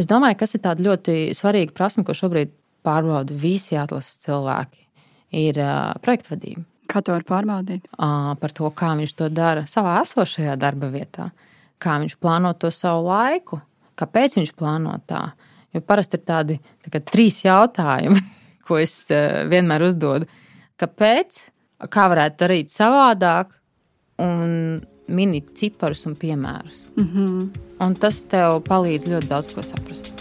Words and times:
Es 0.00 0.08
domāju, 0.08 0.38
kas 0.40 0.54
ir 0.56 0.62
tāda 0.64 0.84
ļoti 0.86 1.14
svarīga 1.36 1.74
prasme, 1.76 2.04
ko 2.06 2.14
šobrīd 2.16 2.52
pārbauda 2.86 3.34
visi 3.38 3.76
atlases 3.78 4.20
cilvēki, 4.24 4.86
ir 5.42 5.58
projektvadība. 6.04 6.64
Kā 6.90 7.00
to 7.04 7.14
var 7.14 7.24
pārbaudīt? 7.28 7.86
Par 7.96 8.52
to, 8.56 8.68
kā 8.76 8.92
viņš 8.98 9.14
to 9.16 9.28
dara 9.32 9.64
savā 9.70 10.00
esošajā 10.02 10.56
darba 10.60 10.90
vietā, 10.92 11.30
kā 11.80 11.96
viņš 12.02 12.18
plāno 12.20 12.52
to 12.58 12.72
savu 12.74 13.06
laiku, 13.08 13.60
kāpēc 14.00 14.36
viņš 14.40 14.52
plāno 14.58 14.98
tā. 15.08 15.30
Jo 15.72 15.80
parasti 15.88 16.18
ir 16.18 16.24
tādi 16.28 16.58
tā 16.84 17.00
trīs 17.08 17.40
jautājumi, 17.46 18.20
ko 18.66 18.80
es 18.80 18.96
vienmēr 19.08 19.88
uzdodu. 19.88 20.28
Kāpēc? 20.80 21.46
Kā 21.92 22.06
varētu 22.12 22.38
darīt 22.44 22.70
savādāk? 22.70 23.56
Un 24.22 24.82
mini 25.06 25.42
ciparus 25.54 26.06
un 26.06 26.14
piemērus. 26.14 26.88
Mm 26.96 27.08
-hmm. 27.14 27.48
Un 27.86 27.94
tas 27.94 28.24
tev 28.24 28.62
palīdz 28.68 29.08
ļoti 29.08 29.28
daudz 29.28 29.54
ko 29.54 29.62
saprast. 29.62 30.12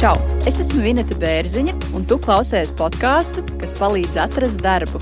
Čau! 0.00 0.18
Es 0.46 0.58
esmu 0.58 0.82
Vineta 0.82 1.14
Bērziņa, 1.14 1.74
un 1.94 2.04
tu 2.04 2.18
klausies 2.18 2.72
podkāstu, 2.74 3.44
kas 3.60 3.74
palīdz 3.78 4.18
atrast 4.18 4.58
darbu. 4.64 4.98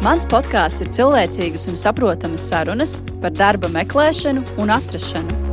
Mans 0.00 0.24
podkāsts 0.28 0.80
ir 0.80 0.88
cilvēcīgas 0.96 1.68
un 1.68 1.76
saprotamas 1.76 2.48
sarunas 2.48 2.98
par 3.20 3.36
darba 3.36 3.68
meklēšanu 3.68 4.44
un 4.56 4.72
atrašanu. 4.72 5.43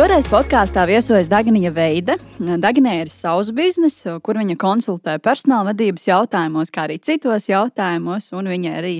Šoreiz 0.00 0.24
podkāstā 0.32 0.86
viesojas 0.88 1.28
Dagnija 1.28 1.68
Veida. 1.76 2.14
Dagnija 2.40 3.02
ir 3.02 3.10
savs 3.12 3.50
biznesa, 3.52 4.14
kur 4.24 4.38
viņa 4.40 4.54
konsultē 4.56 5.18
personāla 5.20 5.74
vadības 5.74 6.06
jautājumos, 6.08 6.70
kā 6.72 6.86
arī 6.86 6.96
citos 7.04 7.50
jautājumos, 7.50 8.30
un 8.32 8.48
viņa 8.48 8.72
arī 8.78 8.94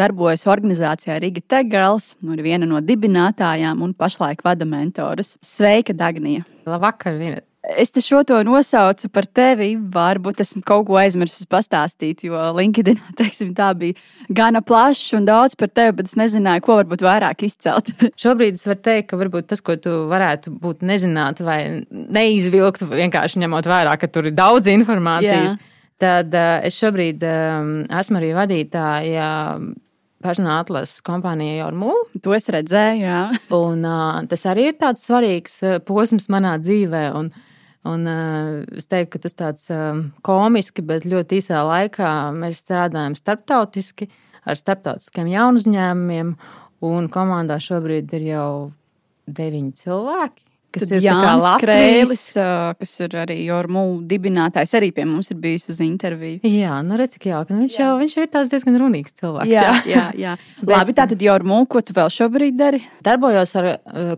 darbojas 0.00 0.46
organizācijā 0.48 1.18
Riga 1.20 1.44
Tegels, 1.52 2.14
ir 2.24 2.40
viena 2.40 2.64
no 2.70 2.80
dibinātājām 2.80 3.84
un 3.84 3.92
pašlaik 3.92 4.40
vada 4.48 4.64
mentorus. 4.64 5.34
Sveika, 5.44 5.92
Dagnija! 5.92 6.48
Labvakar, 6.64 7.20
Vineta! 7.20 7.47
Es 7.68 7.90
te 7.92 8.00
šo 8.00 8.22
to 8.24 8.38
nosaucu 8.46 9.10
par 9.12 9.26
tevi. 9.36 9.74
Varbūt 9.92 10.40
esmu 10.40 10.62
kaut 10.66 10.86
ko 10.88 10.96
aizmirsis 10.96 11.44
pastāstīt, 11.50 12.22
jo 12.24 12.40
LinkedIn 12.56 12.96
teiksim, 13.18 13.50
tā 13.56 13.68
bija 13.76 13.96
gana 14.32 14.62
plašs 14.64 15.12
un 15.18 15.26
daudz 15.28 15.56
par 15.58 15.68
tevi, 15.68 15.98
bet 15.98 16.08
es 16.08 16.16
nezināju, 16.16 16.64
ko 16.64 16.78
varbūt 16.78 17.04
vairāk 17.04 17.44
izcelt. 17.44 17.90
Šobrīd 18.22 18.56
es 18.56 18.64
varu 18.68 18.80
teikt, 18.88 19.10
ka 19.10 19.18
varbūt 19.20 19.50
tas, 19.52 19.60
ko 19.64 19.76
tu 19.76 19.92
varētu 20.08 20.54
būt 20.62 20.86
nezināt 20.88 21.42
vai 21.44 21.58
neizvilkt, 21.90 22.86
vienkārši 22.88 23.42
ņemot 23.44 23.68
vērā, 23.68 23.98
ka 24.00 24.08
tur 24.12 24.30
ir 24.30 24.38
daudz 24.38 24.70
informācijas. 24.72 25.52
Jā. 25.52 25.74
Tad 25.98 26.32
uh, 26.38 26.62
es 26.64 26.78
šobrīd 26.78 27.24
um, 27.26 27.72
esmu 27.98 28.20
arī 28.20 28.30
vadītāja 28.36 29.26
personāla 30.24 30.62
atlases 30.62 31.02
kompānija 31.04 31.66
Jormū. 31.66 31.92
To 32.22 32.32
es 32.36 32.48
redzēju, 32.54 33.02
jā. 33.02 33.20
un, 33.58 33.84
uh, 33.84 34.22
tas 34.30 34.46
arī 34.48 34.70
ir 34.70 34.78
tāds 34.80 35.04
svarīgs 35.04 35.58
posms 35.90 36.30
manā 36.32 36.54
dzīvē. 36.62 37.02
Un, 37.18 37.28
uh, 37.28 37.44
Un, 37.86 38.06
uh, 38.10 38.64
es 38.76 38.88
teiktu, 38.90 39.14
ka 39.14 39.20
tas 39.22 39.36
tāds 39.38 39.68
uh, 39.70 40.00
komiski, 40.26 40.82
bet 40.86 41.06
ļoti 41.08 41.38
īsā 41.38 41.62
laikā 41.66 42.10
mēs 42.34 42.64
strādājam 42.64 43.14
starptautiski 43.18 44.08
ar 44.48 44.58
starptautiskiem 44.58 45.30
jaunu 45.30 45.62
uzņēmumiem. 45.62 46.34
Un 46.88 47.08
komandā 47.10 47.56
šobrīd 47.62 48.12
ir 48.18 48.28
jau 48.28 48.50
deviņi 49.26 49.72
cilvēki. 49.80 50.44
Kas 50.68 50.84
Tad 50.84 50.98
ir 50.98 51.06
Jānis 51.06 51.46
Krēlis, 51.62 52.24
kas 52.76 52.90
ir 53.00 53.14
arī 53.16 53.38
Jormu 53.46 54.02
dibinātājs, 54.06 54.74
arī 54.76 54.90
pie 54.92 55.06
mums 55.08 55.32
ir 55.32 55.38
bijis 55.40 55.64
uz 55.72 55.78
interviju. 55.80 56.42
Jā, 56.44 56.76
nu 56.84 56.98
redz, 57.00 57.16
cik 57.16 57.30
jauki. 57.30 57.54
Nu, 57.54 57.62
viņš, 57.64 57.78
jā. 57.78 57.86
jau, 57.86 57.94
viņš 58.02 58.16
jau 58.18 58.26
ir 58.26 58.30
tāds 58.34 58.52
diezgan 58.52 58.76
runīgs 58.82 59.16
cilvēks. 59.16 59.48
Jā, 59.48 59.64
jā, 59.64 59.80
jā. 59.88 60.04
jā. 60.20 60.36
Bet, 60.60 60.74
Labi, 60.74 60.94
tātad 61.00 61.24
Jormu, 61.24 61.62
ko 61.72 61.80
tu 61.80 61.96
vēl 61.96 62.12
šobrīd 62.12 62.60
dari? 62.60 62.82
Darbojos 63.06 63.56
ar 63.58 63.70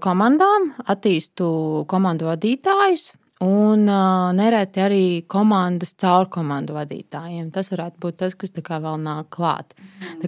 komandām, 0.03 0.72
attīstu 0.91 1.47
komandu 1.88 2.32
vadītājus 2.32 3.12
Un 3.40 3.86
uh, 3.88 4.30
nereti 4.36 4.82
arī 4.84 5.04
komandas 5.30 5.94
caur 6.00 6.26
komandu 6.28 6.74
vadītājiem. 6.76 7.46
Tas 7.54 7.70
varētu 7.72 7.96
būt 8.02 8.18
tas, 8.20 8.34
kas 8.36 8.52
vēl 8.52 8.98
nāk 9.00 9.30
klāt. 9.32 9.72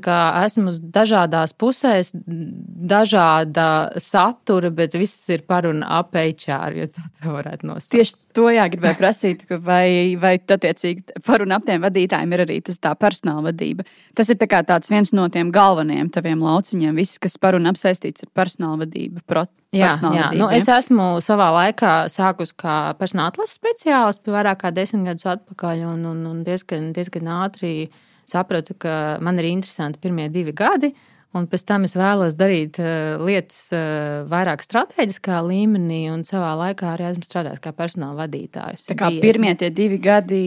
Kā 0.01 0.17
esmu 0.47 0.73
dažādās 0.95 1.53
pusēs, 1.53 2.15
dažāda 2.17 3.67
satura, 4.01 4.71
bet 4.73 4.97
viss 4.97 5.29
ir 5.29 5.45
par 5.45 5.69
un 5.69 5.85
ap 5.85 6.17
HR, 6.17 6.89
tā 7.21 7.35
varētu 7.37 7.69
nosaukt. 7.69 7.93
Tieši 7.93 8.17
to 8.37 8.49
jā, 8.53 8.67
gribēju 8.73 8.99
prasīt, 8.99 9.47
vai, 9.65 10.17
vai 10.21 10.35
attiecīgi 10.41 11.23
par 11.27 11.45
un 11.45 11.55
ap 11.57 11.67
tiem 11.69 11.83
vadītājiem 11.85 12.37
ir 12.37 12.45
arī 12.47 12.61
tas 12.67 12.81
tā 12.83 12.93
personāla 12.99 13.51
vadība. 13.51 13.87
Tas 14.19 14.33
ir 14.33 14.41
tā 14.41 14.63
tāds 14.67 14.93
viens 14.93 15.13
no 15.17 15.29
tiem 15.33 15.53
galvenajiem 15.55 16.13
taviem 16.13 16.45
lauciņiem, 16.45 16.97
viss, 16.99 17.21
kas 17.23 17.39
par 17.41 17.59
un 17.59 17.71
ap 17.71 17.81
saistīts 17.81 18.27
ar 18.27 18.33
personāla 18.43 18.85
vadību. 18.85 19.25
Prot 19.29 19.53
Jā, 19.73 19.95
jā. 20.13 20.27
Nu, 20.37 20.51
es 20.53 20.67
esmu 20.69 21.23
savā 21.25 21.47
laikā 21.57 21.93
sākusi 22.13 22.53
kā 22.61 22.75
personāla 22.99 23.33
atlases 23.33 23.57
speciālists, 23.57 24.29
vairāk 24.29 24.61
kā 24.67 24.73
desmit 24.77 25.07
gadus 25.09 25.25
atpakaļ, 25.33 25.87
un, 25.95 26.03
un, 26.11 26.19
un 26.29 26.43
diezgan, 26.45 26.91
diezgan 26.93 27.31
ātri 27.39 27.87
sapratu, 28.29 28.77
ka 28.77 29.17
man 29.25 29.41
ir 29.41 29.49
interesanti 29.49 30.03
pirmie 30.03 30.29
divi 30.33 30.53
gadi. 30.53 30.93
Un 31.33 31.47
pēc 31.49 31.63
tam 31.65 31.87
es 31.87 31.95
vēlos 31.97 32.35
darīt 32.37 32.77
uh, 32.83 33.21
lietas 33.25 33.71
uh, 33.73 34.23
vairāk 34.29 34.65
strateģiskā 34.65 35.39
līmenī, 35.47 36.03
un 36.13 36.27
savā 36.29 36.51
laikā 36.61 36.91
arī 36.93 37.07
esmu 37.09 37.25
strādājis 37.25 37.63
kā 37.65 37.73
personāla 37.77 38.27
vadītājs. 38.27 38.85
Tā 38.91 38.97
kā 39.01 39.09
Bija, 39.15 39.23
pirmie 39.25 39.55
tie 39.61 39.71
divi 39.73 39.97
gadi 40.03 40.43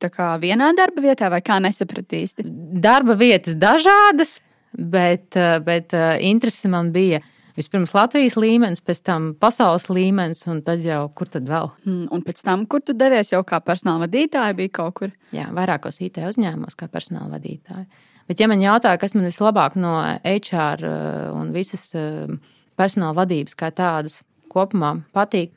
kā 0.00 0.30
vienā 0.40 0.70
darba 0.78 1.04
vietā, 1.04 1.28
vai 1.32 1.42
kā 1.44 1.58
nesapratīsti? 1.60 2.46
Darba 2.80 3.18
vietas 3.20 3.58
dažādas, 3.60 4.38
bet, 4.72 5.28
uh, 5.36 5.58
bet 5.64 5.92
interesi 6.24 6.72
man 6.72 6.94
bija 6.96 7.20
Vispirms 7.58 7.92
Latvijas 7.92 8.38
līmenis, 8.40 8.80
pēc 8.80 9.02
tam 9.04 9.32
pasaules 9.36 9.88
līmenis, 9.90 10.44
un 10.48 10.62
tad 10.64 10.84
jau 10.86 11.02
kur 11.16 11.28
tad 11.28 11.48
vēl? 11.50 11.72
Mm, 11.84 12.06
un 12.14 12.22
pēc 12.24 12.44
tam, 12.46 12.62
kur 12.70 12.80
tu 12.80 12.94
devies 12.96 13.34
jau 13.34 13.42
kā 13.44 13.58
personāla 13.64 14.06
vadītāja, 14.06 14.56
bija 14.56 14.72
kaut 14.80 14.94
kur? 14.96 15.12
Jā, 15.36 15.48
vairākos 15.56 16.00
IT 16.00 16.22
uzņēmumos 16.24 16.78
kā 16.78 16.88
personāla 16.88 17.34
vadītāja. 17.34 17.84
Bet, 18.30 18.38
ja 18.38 18.46
man 18.46 18.60
jautā, 18.62 18.92
kas 18.94 19.16
man 19.16 19.26
vislabāk 19.26 19.74
no 19.74 19.96
HR 20.22 20.84
uh, 20.86 21.30
un 21.34 21.48
visas 21.50 21.88
uh, 21.98 22.30
personāla 22.78 23.16
vadības 23.18 23.56
kā 23.58 23.72
tādas 23.74 24.20
kopumā 24.52 24.92
patīk, 25.10 25.50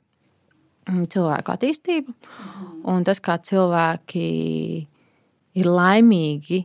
mm, 0.90 1.04
cilvēku 1.14 1.54
attīstība 1.54 2.16
un 2.90 3.06
tas, 3.06 3.22
kā 3.22 3.38
cilvēki 3.46 4.26
ir 5.62 5.70
laimīgi 5.70 6.64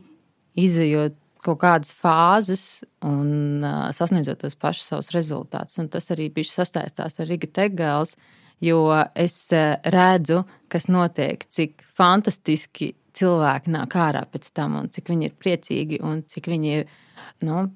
izējot 0.57 1.13
kaut 1.45 1.61
kādas 1.61 1.93
fāzes 1.93 2.63
un 3.05 3.61
uh, 3.61 3.91
sasniedzot 3.93 4.41
tos 4.41 4.57
pašus 4.57 4.89
savus 4.89 5.13
rezultātus. 5.13 5.77
Un 5.77 5.93
tas 5.93 6.09
arī 6.09 6.31
bija 6.33 6.49
sastaistās 6.49 7.21
ar 7.21 7.29
Riga 7.29 7.53
Tegels, 7.53 8.17
jo 8.65 8.81
es 9.13 9.37
redzu, 9.93 10.41
kas 10.73 10.89
notiek, 10.89 11.45
cik 11.53 11.85
fantastiski 12.01 12.95
cilvēki 13.19 13.73
nāk 13.75 13.95
ārā 13.99 14.23
pēc 14.31 14.49
tam, 14.55 14.77
un 14.79 14.89
cik 14.93 15.11
viņi 15.11 15.29
ir 15.29 15.37
priecīgi 15.41 16.01
un 16.05 16.23
cik 16.29 16.49
viņi 16.51 16.73
ir. 16.77 16.89
Nu, 17.45 17.67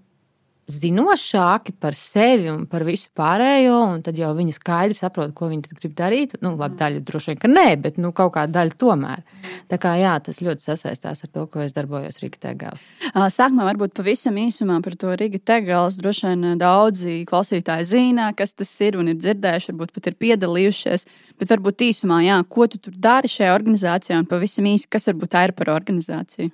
zinošāki 0.72 1.74
par 1.82 1.96
sevi 1.98 2.48
un 2.52 2.64
par 2.70 2.86
visu 2.88 3.10
pārējo, 3.18 3.76
un 3.96 4.04
tad 4.06 4.18
jau 4.20 4.30
viņi 4.36 4.56
skaidri 4.56 4.96
saprot, 4.96 5.34
ko 5.36 5.50
viņi 5.52 5.76
grib 5.76 5.96
darīt. 5.98 6.38
Nu, 6.44 6.54
labi, 6.60 6.78
daļa 6.80 7.02
droši 7.04 7.34
vien, 7.34 7.40
ka 7.42 7.52
nē, 7.52 7.66
bet 7.84 8.00
nu, 8.02 8.14
kaut 8.16 8.34
kāda 8.38 8.62
daļa 8.62 8.78
tomēr. 8.80 9.24
Tā 9.72 9.80
kā 9.82 9.96
jā, 10.00 10.14
tas 10.24 10.40
ļoti 10.44 10.64
sasaistās 10.64 11.26
ar 11.26 11.32
to, 11.34 11.46
ko 11.52 11.64
es 11.66 11.76
darbojos 11.76 12.22
Riga 12.24 12.40
Tegāls. 12.48 12.86
Sākumā 13.12 13.68
varbūt 13.74 13.96
pavisam 14.00 14.40
īsumā 14.40 14.80
par 14.86 14.96
to 15.00 15.14
Riga 15.20 15.42
Tegāls. 15.52 16.00
Droši 16.00 16.32
vien 16.32 16.58
daudzi 16.62 17.20
klausītāji 17.30 17.90
zina, 17.92 18.32
kas 18.38 18.56
tas 18.56 18.72
ir 18.86 19.00
un 19.02 19.12
ir 19.12 19.20
dzirdējuši, 19.20 19.74
varbūt 19.74 19.96
pat 20.00 20.12
ir 20.12 20.20
piedalījušies. 20.24 21.08
Bet 21.42 21.52
varbūt 21.52 21.88
īsumā, 21.92 22.24
jā, 22.24 22.40
ko 22.48 22.70
tu 22.72 22.80
tur 22.80 22.96
dari 22.96 23.32
šajā 23.32 23.54
organizācijā 23.56 24.24
un 24.24 24.30
pavisam 24.32 24.72
īsi, 24.72 24.88
kas 24.88 25.12
varbūt 25.12 25.36
tā 25.36 25.48
ir 25.50 25.58
par 25.58 25.76
organizāciju. 25.76 26.54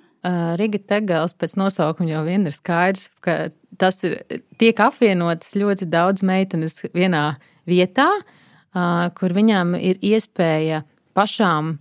Riga 0.60 0.78
Tegels 0.84 1.32
pēc 1.32 1.54
nosaukuma 1.56 2.10
jau 2.10 2.24
vien 2.26 2.44
ir 2.44 2.52
skaidrs, 2.52 3.08
ka 3.24 3.48
tas 3.80 4.02
ir 4.04 4.18
tiek 4.60 4.80
apvienotas 4.84 5.54
ļoti 5.56 5.88
daudz 5.88 6.24
meitenes 6.26 6.82
vienā 6.92 7.38
vietā, 7.70 8.10
kur 9.16 9.32
viņām 9.36 9.78
ir 9.80 9.96
iespēja 10.04 10.82
pašām 11.16 11.78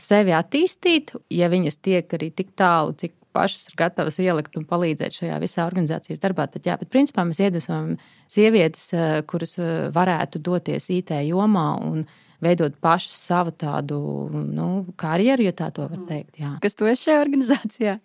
sevi 0.00 0.32
attīstīt, 0.36 1.12
ja 1.32 1.50
viņas 1.52 1.76
tiek 1.84 2.16
arī 2.16 2.30
tik 2.32 2.54
tālu, 2.56 2.96
cik 2.96 3.12
pašas 3.34 3.68
ir 3.68 3.76
gatavas 3.76 4.16
ielikt 4.22 4.56
un 4.56 4.64
palīdzēt 4.68 5.20
šajā 5.20 5.36
visā 5.42 5.64
organizācijas 5.66 6.22
darbā. 6.22 6.46
Tad, 6.48 6.64
jā, 6.64 6.76
bet 6.80 6.92
principā 6.94 7.24
mēs 7.26 7.40
iedvesmojam 7.42 7.96
sievietes, 8.30 8.92
kuras 9.28 9.58
varētu 9.92 10.40
doties 10.40 10.88
IT 10.94 11.10
jomā 11.26 11.68
un 11.82 12.04
veidot 12.44 12.76
pašu 12.84 13.10
savu 13.12 13.54
tādu 13.58 13.98
nu, 14.30 14.68
karjeru, 15.00 15.46
ja 15.48 15.54
tā 15.56 15.70
var 15.76 15.98
teikt. 16.08 16.34
Jā. 16.40 16.54
Kas 16.62 16.76
tu 16.78 16.88
esi 16.90 17.08
šajā 17.08 17.22
organizācijā? 17.24 17.98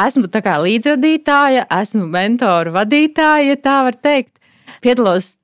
Esmu 0.00 0.30
tā 0.32 0.40
kā 0.44 0.56
līdzvadītāja, 0.62 1.66
esmu 1.80 2.06
mentoru 2.08 2.72
vadītāja, 2.76 3.50
ja 3.52 3.58
tā 3.60 3.76
var 3.88 3.98
teikt. 4.00 4.38
Piedalos 4.80 5.34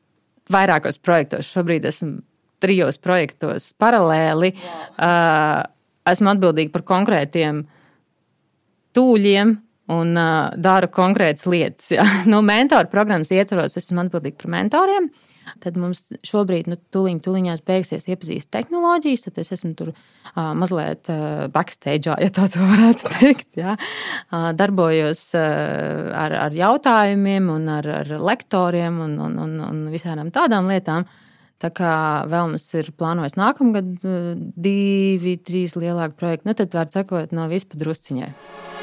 vairākos 0.53 0.99
projektos. 1.03 1.51
Šobrīd 1.51 1.87
esmu 1.89 2.21
trijos 2.63 2.99
projektos 3.03 3.73
paralēli. 3.81 4.53
Uh, 4.97 5.63
esmu 6.09 6.33
atbildīga 6.33 6.73
par 6.75 6.87
konkrētiem 6.89 7.65
tūļiem 8.97 9.55
un 9.93 10.19
uh, 10.19 10.55
daru 10.57 10.91
konkrētas 10.93 11.47
lietas. 11.51 11.91
Ja. 11.95 12.07
Nu, 12.31 12.43
mentoru 12.47 12.91
programmas 12.93 13.33
ietvaros 13.35 13.77
esmu 13.81 14.07
atbildīga 14.07 14.41
par 14.43 14.55
mentoriem. 14.57 15.11
Tad 15.63 15.77
mums 15.79 16.05
šobrīd, 16.27 16.69
nu, 16.71 16.79
tuliņ, 16.95 17.21
tuliņās 17.25 17.63
beigsies 17.67 18.09
iepazīst 18.11 18.51
tehnoloģijas, 18.55 19.27
tad 19.29 19.41
es 19.43 19.53
esmu 19.55 19.73
tur 19.79 19.93
uh, 19.93 20.53
mazliet 20.59 21.11
uh, 21.13 21.47
backstage, 21.53 22.11
ja 22.11 22.31
tā 22.35 22.49
varētu 22.55 23.11
teikt. 23.19 23.49
Ja. 23.59 23.77
Uh, 24.31 24.51
darbojos 24.59 25.29
uh, 25.39 26.11
ar, 26.17 26.35
ar 26.49 26.57
jautājumiem 26.57 27.53
un 27.55 27.71
ar, 27.79 27.91
ar 28.03 28.17
lektoriem 28.19 29.01
un, 29.07 29.19
un, 29.29 29.39
un, 29.47 29.57
un 29.69 29.85
visādām 29.95 30.33
tādām 30.35 30.71
lietām. 30.73 31.07
Tā 31.63 31.71
kā 31.73 31.91
vēl 32.29 32.51
mums 32.53 32.67
ir 32.77 32.91
plānojis 33.01 33.39
nākamgad 33.39 33.95
divi, 34.61 35.39
trīs 35.41 35.73
lielāki 35.79 36.19
projekti, 36.21 36.51
nu 36.51 36.57
tad 36.59 36.77
var 36.77 36.93
sakot 36.93 37.33
no 37.33 37.49
vispadrusciņai. 37.49 38.76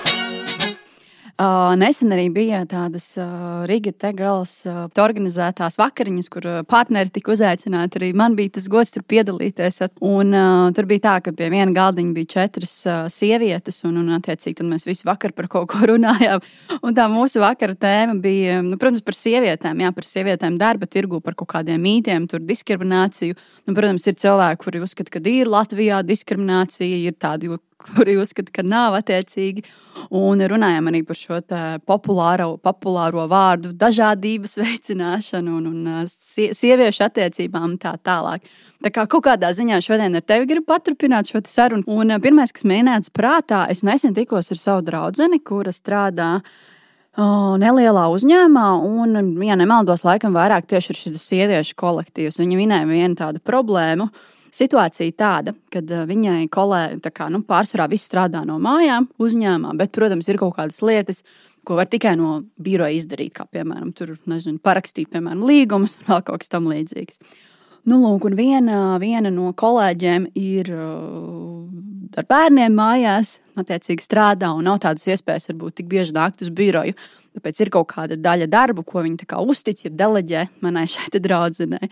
Uh, 1.33 1.71
nesen 1.81 2.13
arī 2.13 2.27
bija 2.30 2.59
tādas 2.69 3.07
uh, 3.18 3.63
Riga 3.65 3.89
Tegrāls 3.89 4.51
uh, 4.69 4.83
organizētās 5.01 5.80
vakariņas, 5.81 6.27
kur 6.30 6.45
uh, 6.45 6.59
partneri 6.69 7.09
tika 7.09 7.33
uzaicināti. 7.33 7.97
Arī 7.97 8.09
man 8.13 8.35
bija 8.38 8.53
tas 8.59 8.68
gods 8.69 8.94
tur 8.94 9.01
piedalīties. 9.09 9.80
Un, 10.06 10.30
uh, 10.30 10.68
tur 10.77 10.85
bija 10.91 11.01
tā, 11.07 11.15
ka 11.25 11.33
pie 11.33 11.50
viena 11.50 11.74
galdiņa 11.74 12.13
bija 12.13 12.31
četras 12.35 12.75
uh, 12.85 13.09
sievietes, 13.09 13.81
un, 13.89 13.97
un 14.03 14.13
attiecīgi 14.19 14.68
mēs 14.68 14.85
visi 14.85 15.09
vakar 15.09 15.33
par 15.33 15.50
kaut 15.50 15.71
ko 15.74 15.81
runājām. 15.95 16.45
Un 16.85 16.94
tā 16.94 17.09
mūsu 17.09 17.41
vakara 17.41 17.74
tēma 17.81 18.19
bija, 18.21 18.62
nu, 18.62 18.77
protams, 18.77 19.01
par 19.01 19.18
sievietēm, 19.18 19.81
jā, 19.88 19.94
par 19.97 20.09
sievietēm 20.12 20.62
darba 20.62 20.86
tirgu, 20.86 21.18
par 21.25 21.33
kaut 21.39 21.50
kādiem 21.57 21.81
mītiem, 21.81 22.29
tur 22.29 22.45
diskrimināciju. 22.45 23.41
Nu, 23.65 23.74
protams, 23.74 24.06
ir 24.06 24.21
cilvēki, 24.21 24.62
kuri 24.68 24.86
uzskata, 24.86 25.18
ka 25.18 25.25
ir 25.33 25.50
Latvijā 25.50 26.06
diskriminācija, 26.06 27.03
ir 27.09 27.18
tādi, 27.18 27.50
kuri 27.83 28.15
uzskata, 28.18 28.51
ka 28.53 28.63
nav 28.65 28.97
attiecīgi. 28.97 29.63
Un 30.15 30.41
runājām 30.50 30.89
arī 30.89 31.03
par 31.07 31.18
šo 31.18 31.39
populāro, 31.88 32.56
populāro 32.63 33.27
vārdu 33.31 33.74
dažādības 33.77 34.57
veicināšanu 34.62 35.57
un, 35.59 35.69
un 35.69 36.09
sieviešu 36.09 37.06
attiecībām 37.07 37.77
tā 37.81 37.95
tālāk. 38.03 38.45
Tā 38.83 38.91
kā 38.91 39.06
kaut 39.07 39.27
kādā 39.30 39.53
ziņā 39.56 39.80
šodien 39.83 40.19
ar 40.19 40.25
tevi 40.27 40.50
gribu 40.50 40.68
paturpināt 40.74 41.31
šo 41.31 41.44
sarunu. 41.47 41.85
Un 41.88 42.18
pirmais, 42.24 42.51
kas 42.51 42.68
ienāca 42.68 43.13
prātā, 43.15 43.63
es 43.71 43.83
nesen 43.88 44.15
tikos 44.18 44.51
ar 44.51 44.59
savu 44.59 44.86
draugu, 44.89 45.31
kura 45.45 45.74
strādā 45.74 46.38
Oh, 47.13 47.53
nelielā 47.62 48.07
uzņēmumā, 48.09 48.69
un, 48.89 49.44
ja 49.45 49.53
nemaldos, 49.53 50.01
laikam 50.01 50.33
vairāk 50.33 50.65
tieši 50.65 50.89
ir 50.89 50.97
šis 50.97 51.25
sieviešu 51.27 51.75
kolektīvs. 51.77 52.39
Viņa 52.41 52.57
minēja 52.57 52.88
vienu 52.89 53.13
tādu 53.19 53.38
problēmu, 53.45 54.07
uh, 54.09 54.33
situācija 54.53 55.15
tāda, 55.17 55.55
ka 55.73 55.81
eh, 55.83 56.03
viņai 56.09 56.50
kolēģi 56.53 57.31
nu, 57.33 57.44
pārsvarā 57.47 57.88
viss 57.91 58.09
strādā 58.09 58.44
no 58.47 58.59
mājām, 58.61 59.09
uzņēmumā, 59.21 59.73
bet, 59.79 59.94
protams, 59.95 60.29
ir 60.29 60.39
kaut 60.41 60.57
kādas 60.59 60.81
lietas, 60.85 61.23
ko 61.63 61.77
var 61.79 61.88
tikai 61.91 62.15
no 62.19 62.41
biroja 62.61 62.95
izdarīt, 62.97 63.33
kā 63.38 63.47
piemēram 63.47 63.94
tur, 63.95 64.17
nezinu, 64.29 64.59
parakstīt 64.63 65.13
piemēram, 65.13 65.45
līgumus 65.47 65.97
un 66.00 66.07
vēl 66.11 66.23
kaut 66.27 66.44
kas 66.44 66.53
tamlīdzīgs. 66.53 67.19
Nu, 67.83 67.97
lūk, 68.00 68.29
un 68.29 68.38
viena, 68.39 68.77
viena 68.95 69.27
no 69.27 69.50
kolēģiem 69.59 70.29
ir 70.39 70.69
uh, 70.71 71.65
ar 72.15 72.27
bērniem 72.29 72.77
mājās, 72.77 73.41
attiecīgi 73.59 74.05
strādā 74.05 74.53
un 74.55 74.69
nav 74.69 74.79
tādas 74.85 75.03
iespējas, 75.09 75.50
varbūt 75.51 75.81
tik 75.81 75.89
bieži 75.91 76.15
nākt 76.15 76.45
uz 76.45 76.51
biroju. 76.55 76.95
Tāpēc 77.33 77.59
ir 77.63 77.71
kaut 77.73 77.89
kāda 77.89 78.15
daļa 78.15 78.47
darba, 78.47 78.85
ko 78.85 79.01
viņi 79.03 79.25
uztic, 79.41 79.83
ja 79.83 79.91
deleģē 79.91 80.45
manai 80.61 80.85
šai 80.88 81.19
draudzenei. 81.19 81.89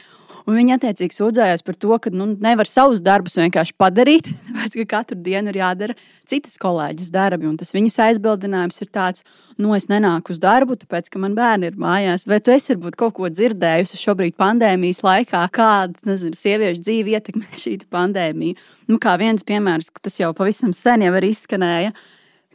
Un 0.47 0.57
viņi 0.57 0.75
attiecīgi 0.75 1.15
sūdzējās 1.15 1.63
par 1.65 1.77
to, 1.77 1.91
ka 2.01 2.11
nu, 2.13 2.31
nevar 2.41 2.69
savus 2.69 3.01
darbus 3.03 3.38
vienkārši 3.39 3.75
padarīt, 3.79 4.29
tāpēc 4.47 4.77
ka 4.81 4.85
katru 4.95 5.19
dienu 5.21 5.51
ir 5.53 5.59
jādara 5.61 5.97
citas 6.29 6.57
kolēģis 6.61 7.11
darbi. 7.13 7.47
Un 7.49 7.57
tas 7.59 7.73
viņas 7.75 7.99
aizbildinājums 8.07 8.81
ir 8.83 8.91
tāds, 8.93 9.25
nu, 9.61 9.73
es 9.77 9.89
nenāku 9.91 10.33
uz 10.35 10.41
darbu, 10.41 10.79
tāpēc 10.81 11.11
ka 11.13 11.21
man 11.21 11.35
bērni 11.38 11.71
ir 11.71 11.77
mājās. 11.81 12.27
Vai 12.29 12.41
tu 12.43 12.55
esi 12.55 12.73
varbūt 12.73 12.97
kaut 12.99 13.17
ko 13.19 13.29
dzirdējusi 13.31 13.99
šobrīd 14.01 14.38
pandēmijas 14.41 15.03
laikā, 15.05 15.43
kāda, 15.53 15.97
nezinu, 16.09 16.38
sieviešu 16.38 16.85
dzīve 16.85 17.17
ietekmē 17.17 17.61
šī 17.61 17.77
pandēmija? 17.91 18.57
Nu, 18.91 18.97
kā 19.01 19.17
viens 19.21 19.45
piemērs, 19.47 19.94
tas 20.01 20.17
jau 20.19 20.33
pavisam 20.37 20.73
sen 20.75 21.05
jau 21.05 21.13
izskanēja, 21.21 21.94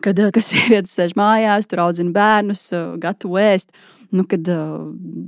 kad, 0.04 0.20
kad 0.32 0.42
sievietes 0.44 0.94
sēž 0.98 1.16
mājās, 1.18 1.68
tur 1.70 1.86
audzina 1.86 2.14
bērnus, 2.16 2.68
gatavo 3.02 3.40
ēst 3.42 3.70
nu, 4.14 4.24
kad 4.28 4.46
uh, 4.50 4.86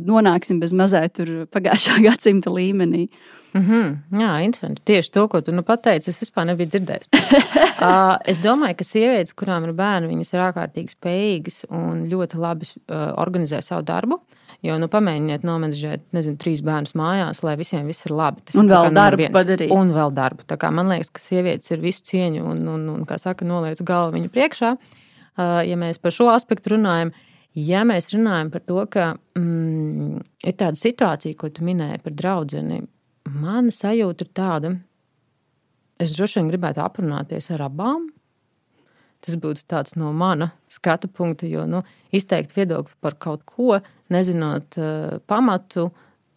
nonāksim 0.08 0.60
bez 0.62 0.74
mazliet 0.76 1.20
pagājušā 1.54 1.98
gadsimta 2.06 2.52
līmenī. 2.52 3.08
Mm 3.56 3.62
-hmm. 3.64 4.20
Jā, 4.20 4.32
interesanti. 4.44 4.82
Tieši 4.84 5.12
to, 5.12 5.28
ko 5.28 5.40
tu 5.40 5.52
nu 5.52 5.62
pateici, 5.62 6.10
es 6.10 6.20
vispār 6.20 6.44
nebiju 6.46 6.68
dzirdējis. 6.68 7.08
uh, 7.12 8.16
es 8.30 8.38
domāju, 8.38 8.76
ka 8.76 8.84
sievietes, 8.84 9.34
kurām 9.34 9.64
ir 9.64 9.72
bērni, 9.72 10.08
viņas 10.08 10.32
ir 10.34 10.40
ārkārtīgi 10.40 10.94
spējīgas 10.94 11.64
un 11.70 12.04
ļoti 12.10 12.36
labi 12.36 12.66
uh, 12.68 13.12
organizē 13.16 13.62
savu 13.62 13.82
darbu. 13.82 14.20
Jo, 14.66 14.74
nu, 14.82 14.88
pamēģiniet 14.90 15.44
nomenedžēt, 15.46 16.08
nezinu, 16.16 16.34
trīs 16.42 16.64
bērnus 16.66 16.96
mājās, 16.98 17.44
lai 17.46 17.54
visiem 17.60 17.86
viss 17.86 18.08
ir 18.08 18.14
labi. 18.18 18.42
Tas 18.48 18.58
un 18.58 18.66
vēl 18.66 18.90
darbu 18.96 19.28
padarīt. 19.30 19.70
Un 19.70 19.92
vēl 19.94 20.10
darbu. 20.16 20.42
Tā 20.50 20.56
kā 20.58 20.72
man 20.74 20.90
liekas, 20.90 21.12
ka 21.14 21.22
sievietes 21.22 21.70
ir 21.70 21.84
visu 21.84 22.02
cieņu 22.10 22.42
un, 22.42 22.64
un, 22.74 22.88
un 22.96 23.04
kā 23.06 23.20
saka, 23.22 23.46
noliec 23.46 23.78
galvu 23.86 24.16
viņu 24.16 24.32
priekšā. 24.34 24.74
Uh, 25.38 25.60
ja 25.62 25.78
mēs 25.78 26.02
par 26.02 26.16
šo 26.16 26.26
aspektu 26.32 26.74
runājam, 26.74 27.14
Ja 27.58 27.80
mēs 27.86 28.10
runājam 28.12 28.50
par 28.52 28.62
to, 28.68 28.82
ka 28.92 29.04
mm, 29.38 30.20
ir 30.46 30.56
tāda 30.60 30.78
situācija, 30.78 31.36
ko 31.38 31.48
tu 31.50 31.64
minēji 31.66 32.02
par 32.04 32.14
draugu, 32.14 32.60
mana 33.28 33.72
sajūta 33.74 34.24
ir 34.24 34.30
tāda, 34.36 34.72
es 35.98 36.14
droši 36.16 36.40
vien 36.40 36.52
gribētu 36.52 36.84
aprunāties 36.84 37.50
ar 37.56 37.66
abām. 37.66 38.06
Tas 39.24 39.34
būtu 39.40 39.64
tāds 39.66 39.96
no 39.98 40.12
mana 40.14 40.52
skatu 40.70 41.08
punkta, 41.10 41.48
jo 41.50 41.64
nu, 41.66 41.82
izteikt 42.14 42.54
viedokli 42.56 42.94
par 43.02 43.16
kaut 43.18 43.42
ko, 43.48 43.80
nezinot 44.14 44.78
uh, 44.78 45.18
pamatu. 45.26 45.88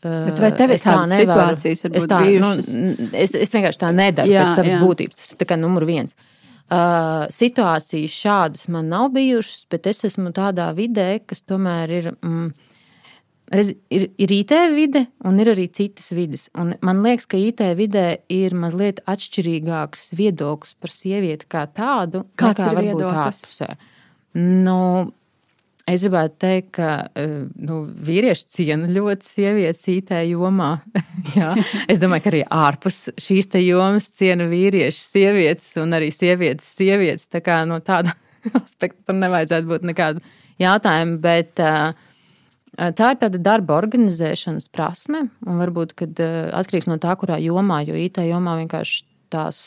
Uh, 0.02 0.26
Bet 0.32 0.42
vai 0.42 0.50
tev 0.58 0.74
ir 0.74 0.82
tādas 0.82 1.12
nevaru, 1.12 1.60
situācijas, 1.62 1.86
es, 1.94 2.08
tā, 2.10 2.20
nu, 2.42 2.50
es, 3.14 3.36
es 3.38 3.54
vienkārši 3.54 3.84
tā 3.84 3.92
nedaru 3.94 4.34
jā, 4.34 4.48
pēc 4.48 4.58
savas 4.58 4.74
jā. 4.74 4.82
būtības. 4.82 5.22
Tas 5.22 5.54
ir 5.54 5.62
numur 5.62 5.86
viens. 5.86 6.18
Uh, 6.72 7.28
situācijas 7.36 8.14
šādas 8.16 8.68
man 8.72 8.90
nav 8.90 9.10
bijušas, 9.14 9.66
bet 9.70 9.90
es 9.92 10.06
esmu 10.08 10.32
tādā 10.34 10.70
vidē, 10.74 11.14
kas 11.28 11.44
tomēr 11.44 11.98
ir. 12.00 12.12
Mm, 12.24 12.52
Redz, 13.52 13.74
ir, 13.92 14.08
ir 14.16 14.32
IT 14.32 14.54
vide, 14.72 15.06
un 15.28 15.40
ir 15.44 15.52
arī 15.52 15.68
citas 15.76 16.12
vidas. 16.16 16.48
Un 16.56 16.74
man 16.86 17.02
liekas, 17.04 17.28
ka 17.28 17.40
IT 17.40 17.64
vidē 17.76 18.06
ir 18.32 18.56
mazliet 18.56 19.02
atšķirīgāks 19.12 20.14
viedoklis 20.16 20.78
par 20.80 20.94
sievieti 20.96 21.50
kā 21.52 21.66
tādu, 21.68 22.24
kāds 22.40 22.64
ir 22.64 22.78
varbūt 22.80 23.10
ārpusē. 23.12 23.74
Nu, 24.40 25.12
Es 25.90 26.04
gribētu 26.06 26.36
teikt, 26.40 26.68
ka 26.78 26.90
eh, 27.18 27.32
nu, 27.66 27.82
vīrieši 28.06 28.46
ciena 28.54 28.90
ļoti 28.92 29.26
sievietes 29.26 29.82
IT 29.90 30.14
jomā. 30.30 30.70
es 31.92 32.00
domāju, 32.00 32.24
ka 32.24 32.32
arī 32.32 32.42
ārpus 32.46 33.00
šīs 33.20 33.50
jomas 33.66 34.12
ciena 34.14 34.46
vīrieši 34.52 35.02
sievietes 35.02 35.74
un 35.82 35.98
arī 35.98 36.12
sievietes 36.14 36.70
sievietes. 36.78 37.28
Tā 37.34 37.42
kā 37.44 37.64
no 37.68 37.82
tāda 37.84 38.14
aspekta 38.62 39.10
tam 39.10 39.20
nevajadzētu 39.24 39.72
būt 39.74 39.90
nekādu 39.90 40.24
jautājumu. 40.62 41.18
Bet, 41.26 41.58
uh, 41.60 41.98
Tā 42.80 43.12
ir 43.12 43.18
tāda 43.20 43.40
darba 43.44 43.76
organizēšanas 43.82 44.70
prasme, 44.72 45.26
un 45.44 45.58
varbūt 45.60 45.92
atkarīgs 46.00 46.88
no 46.88 46.96
tā, 47.04 47.16
kurā 47.20 47.36
jomā, 47.44 47.82
jo 47.84 47.98
IT 48.00 48.22
jomā 48.24 48.56
vienkārši 48.62 49.04
tās, 49.32 49.58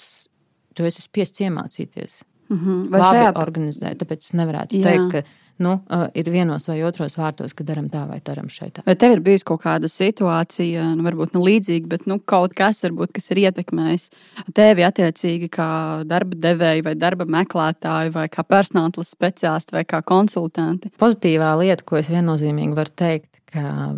tu 0.73 0.87
esi 0.89 1.05
spiests 1.05 1.43
iemācīties. 1.45 2.23
Mm 2.49 2.59
-hmm. 2.59 2.89
Vai 2.93 3.01
šajā... 3.01 3.33
organizēt, 3.41 3.99
tāpēc 4.01 4.25
es 4.25 4.33
nevarētu 4.33 4.81
Jā. 4.81 4.83
teikt, 4.89 5.13
ka 5.13 5.23
nu, 5.63 5.75
ir 6.15 6.29
vienos 6.33 6.67
vai 6.69 6.81
otros 6.87 7.17
vārtos, 7.19 7.55
ka 7.55 7.67
darām 7.67 7.87
tā 7.93 8.05
vai 8.09 8.19
darām 8.25 8.49
šeit. 8.53 8.81
Vai 8.87 8.97
tev 8.99 9.17
ir 9.17 9.23
bijusi 9.25 9.47
kaut 9.49 9.63
kāda 9.63 9.91
situācija, 9.91 10.91
nu, 10.99 11.05
varbūt 11.07 11.37
ne 11.37 11.43
līdzīga, 11.45 11.91
bet 11.91 12.09
nu, 12.11 12.19
kaut 12.19 12.57
kas, 12.59 12.83
varbūt, 12.85 13.15
kas 13.15 13.31
ir 13.35 13.45
ietekmējis 13.45 14.09
tevi 14.57 14.87
attiecīgi 14.87 15.51
kā 15.55 15.69
darba 16.11 16.39
devēju, 16.49 16.87
vai 16.89 16.97
darba 16.99 17.29
meklētāju, 17.37 18.15
vai 18.17 18.27
kā 18.33 18.47
personāla 18.47 19.07
speciālistu, 19.07 19.77
vai 19.79 19.85
kā 19.89 20.03
konsultanti? 20.07 20.91
Pozitīvā 21.01 21.55
lieta, 21.63 21.87
ko 21.87 22.01
es 22.01 22.11
viennozīmīgi 22.13 22.77
varu 22.77 22.95
teikt, 22.99 23.31
ka 23.55 23.95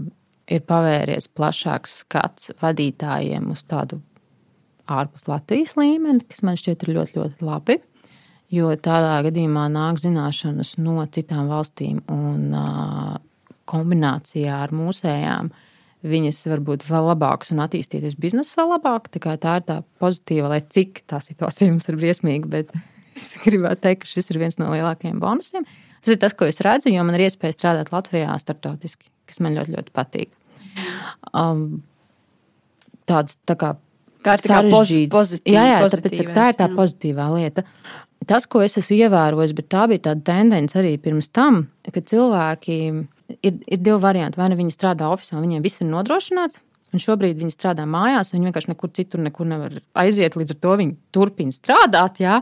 ir 0.52 0.62
pavērties 0.68 1.30
plašāks 1.34 2.00
skats 2.04 2.52
vadītājiem 2.60 3.48
uz 3.52 3.64
tādu 3.66 4.00
ārpus 4.86 5.26
Latvijas 5.26 5.74
līmeni, 5.78 6.22
kas 6.28 6.44
man 6.46 6.58
šķiet 6.58 6.84
ir 6.86 6.96
ļoti, 6.98 7.18
ļoti 7.18 7.46
labi 7.46 7.80
jo 8.52 8.70
tādā 8.78 9.20
gadījumā 9.26 9.66
nāk 9.72 9.98
zināšanas 10.02 10.76
no 10.78 11.04
citām 11.12 11.48
valstīm 11.50 12.02
un 12.12 12.52
kombinācijā 13.66 14.60
ar 14.66 14.74
mūsējām. 14.76 15.50
Viņas 16.06 16.38
var 16.52 16.60
būt 16.62 16.84
vēl 16.86 17.08
labākas 17.08 17.50
un 17.54 17.64
attīstīties 17.64 18.14
biznesa 18.20 18.60
vēl 18.60 18.76
labāk. 18.76 19.08
Tā, 19.10 19.32
tā 19.42 19.56
ir 19.58 19.64
tā 19.66 19.80
pozitīva, 19.98 20.52
lai 20.52 20.60
cik 20.62 21.02
tā 21.10 21.18
situācija 21.24 21.72
mums 21.72 21.88
ir 21.90 21.98
briesmīga, 21.98 22.50
bet 22.52 22.70
es 23.18 23.32
gribētu 23.42 23.82
teikt, 23.88 24.04
ka 24.04 24.12
šis 24.12 24.30
ir 24.30 24.38
viens 24.44 24.60
no 24.62 24.70
lielākajiem 24.70 25.18
bonusiem. 25.22 25.66
Tas 26.04 26.14
ir 26.14 26.20
tas, 26.22 26.36
ko 26.38 26.46
es 26.46 26.60
redzu, 26.62 26.92
jo 26.94 27.02
man 27.02 27.16
ir 27.18 27.26
iespēja 27.26 27.56
strādāt 27.56 27.90
Latvijā 27.90 28.36
starptautiski, 28.38 29.08
kas 29.26 29.42
man 29.42 29.56
ļoti, 29.58 29.74
ļoti 29.74 29.94
patīk. 29.96 30.30
Um, 31.34 31.80
tāds 33.08 33.40
tā 33.48 33.56
kā 33.58 33.74
Tā 34.26 34.34
ir 34.34 34.42
tā 34.42 34.56
sarežģīts. 34.60 35.10
pozitīva. 35.12 35.54
Jā, 35.54 35.64
jā 35.70 35.90
tāpēc 35.90 36.16
ir- 36.18 36.30
tā 36.34 36.46
ir 36.50 36.56
tā 36.58 36.66
pozitīvā 36.74 37.26
lieta. 37.34 37.62
Tas, 38.26 38.46
ko 38.50 38.62
es 38.64 38.74
esmu 38.80 38.96
ievērojis, 39.06 39.54
bet 39.54 39.68
tā 39.70 39.84
bija 39.90 40.08
tāda 40.08 40.24
tendence 40.26 40.74
arī 40.78 40.96
pirms 41.02 41.28
tam, 41.30 41.66
ka 41.94 42.02
cilvēki 42.02 42.78
ir, 42.90 43.52
ir 43.54 43.78
divi 43.78 43.98
varianti. 44.02 44.40
Vai 44.40 44.48
nu 44.50 44.58
viņi 44.58 44.74
strādā 44.74 45.10
oficiālā, 45.14 45.44
viņiem 45.44 45.62
viss 45.62 45.82
ir 45.82 45.90
nodrošināts, 45.92 46.60
un 46.90 47.02
šobrīd 47.02 47.38
viņi 47.38 47.54
strādā 47.54 47.86
mājās, 47.86 48.32
un 48.32 48.38
viņi 48.38 48.50
vienkārši 48.50 48.72
nekur 48.72 48.92
citur 48.98 49.22
nekur 49.22 49.48
nevar 49.50 49.78
aiziet. 50.02 50.38
Līdz 50.38 50.56
ar 50.56 50.60
to 50.66 50.76
viņi 50.82 50.96
turpina 51.14 51.54
strādāt. 51.54 52.20
Jā. 52.24 52.40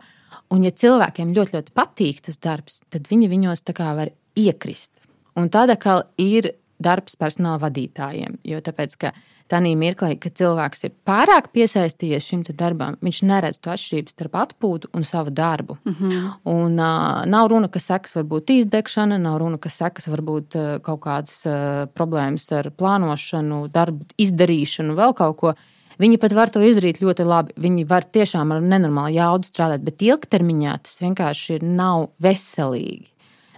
Un, 0.52 0.64
ja 0.64 0.72
cilvēkiem 0.72 1.32
ļoti, 1.36 1.56
ļoti 1.58 1.76
patīk 1.76 2.24
tas 2.26 2.40
darbs, 2.40 2.80
tad 2.92 3.08
viņi 3.10 3.30
viņos 3.32 3.64
tā 3.66 3.76
kā 3.76 3.92
var 3.96 4.12
iekrist. 4.38 4.92
Un 5.40 5.50
tad 5.52 5.72
atkal 5.74 6.04
ir 6.20 6.52
darbs 6.82 7.16
personāla 7.18 7.60
vadītājiem. 7.64 8.38
Jo 8.46 8.60
tāpēc, 8.64 8.96
ka 9.00 9.12
tādā 9.52 9.72
mirklī, 9.78 10.14
kad 10.20 10.34
cilvēks 10.38 10.86
ir 10.88 10.92
pārāk 11.06 11.50
piesaistījies 11.54 12.26
šim 12.26 12.42
darbam, 12.56 12.96
viņš 13.04 13.20
neredz 13.28 13.60
to 13.60 13.72
atšķirību 13.74 14.12
starp 14.12 14.38
atpūtu 14.44 14.90
un 14.96 15.04
savu 15.04 15.30
darbu. 15.30 15.76
Mm 15.84 15.94
-hmm. 15.98 16.30
un, 16.44 16.72
uh, 16.78 17.24
nav 17.26 17.48
runa, 17.48 17.68
ka 17.68 17.78
sekas 17.78 18.14
var 18.14 18.24
būt 18.24 18.50
izdegšana, 18.50 19.18
nav 19.18 19.38
runa, 19.38 19.58
ka 19.58 19.68
sekas 19.68 20.08
var 20.08 20.20
būt 20.20 20.56
uh, 20.56 20.80
kaut 20.82 21.00
kādas 21.00 21.46
uh, 21.46 21.86
problēmas 21.94 22.52
ar 22.52 22.70
plānošanu, 22.70 23.68
darbu 23.68 24.04
izdarīšanu, 24.18 24.94
vēl 24.94 25.14
kaut 25.14 25.36
ko. 25.36 25.54
Viņi 25.98 26.18
pat 26.18 26.32
var 26.32 26.50
to 26.50 26.60
izdarīt 26.60 26.98
ļoti 26.98 27.24
labi. 27.24 27.52
Viņi 27.56 27.84
var 27.86 28.02
tiešām 28.02 28.52
ar 28.52 28.60
nenormālu 28.60 29.14
jaudu 29.14 29.46
strādāt, 29.46 29.84
bet 29.86 30.02
ilgtermiņā 30.02 30.78
tas 30.82 31.00
vienkārši 31.00 31.62
nav 31.62 32.08
veselīgi. 32.18 33.13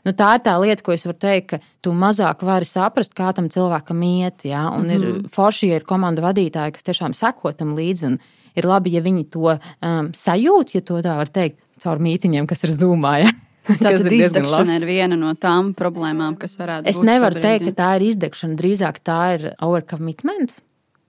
Nu, 0.07 0.13
tā 0.15 0.37
ir 0.37 0.43
tā 0.47 0.55
lieta, 0.63 0.85
ko 0.87 0.95
es 0.95 1.03
varu 1.07 1.19
teikt, 1.19 1.47
ka 1.51 1.59
tu 1.83 1.93
mazāk 1.97 2.45
vari 2.47 2.69
saprast, 2.69 3.15
kā 3.19 3.33
tam 3.35 3.49
cilvēkam 3.51 4.03
iet. 4.07 4.45
Ja? 4.47 4.69
Un 4.71 4.87
mm 4.87 4.91
-hmm. 4.91 5.23
ir 5.25 5.31
forši, 5.35 5.69
ja 5.69 5.77
ir 5.77 5.85
komanda 5.85 6.23
vadītāji, 6.23 6.73
kas 6.73 6.87
tiešām 6.87 7.15
seko 7.15 7.53
tam 7.53 7.75
līdzi. 7.75 8.19
Ir 8.57 8.65
labi, 8.65 8.93
ja 8.93 9.01
viņi 9.01 9.31
to 9.31 9.59
um, 9.59 10.13
sajūt, 10.13 10.75
ja 10.75 10.81
to 10.81 11.03
tā 11.03 11.17
var 11.17 11.29
teikt, 11.29 11.59
caur 11.83 11.99
mītiņiem, 11.99 12.47
kas 12.47 12.65
ir 12.65 12.71
zūmā. 12.71 13.19
Ja? 13.21 13.31
Tātad 13.83 14.13
izdegšana 14.13 14.77
ir 14.79 14.87
viena 14.87 15.17
no 15.17 15.35
tām 15.35 15.75
problēmām, 15.75 16.37
kas 16.39 16.57
varētu 16.57 16.87
Es 16.87 16.97
būt. 16.97 17.05
nevaru 17.05 17.35
šobrīd, 17.35 17.43
teikt, 17.43 17.65
ka 17.65 17.83
tā 17.83 17.97
ir 17.97 18.03
izdegšana. 18.03 18.57
Drīzāk 18.57 19.03
tā 19.03 19.21
ir 19.35 19.55
overcommitment. 19.61 20.61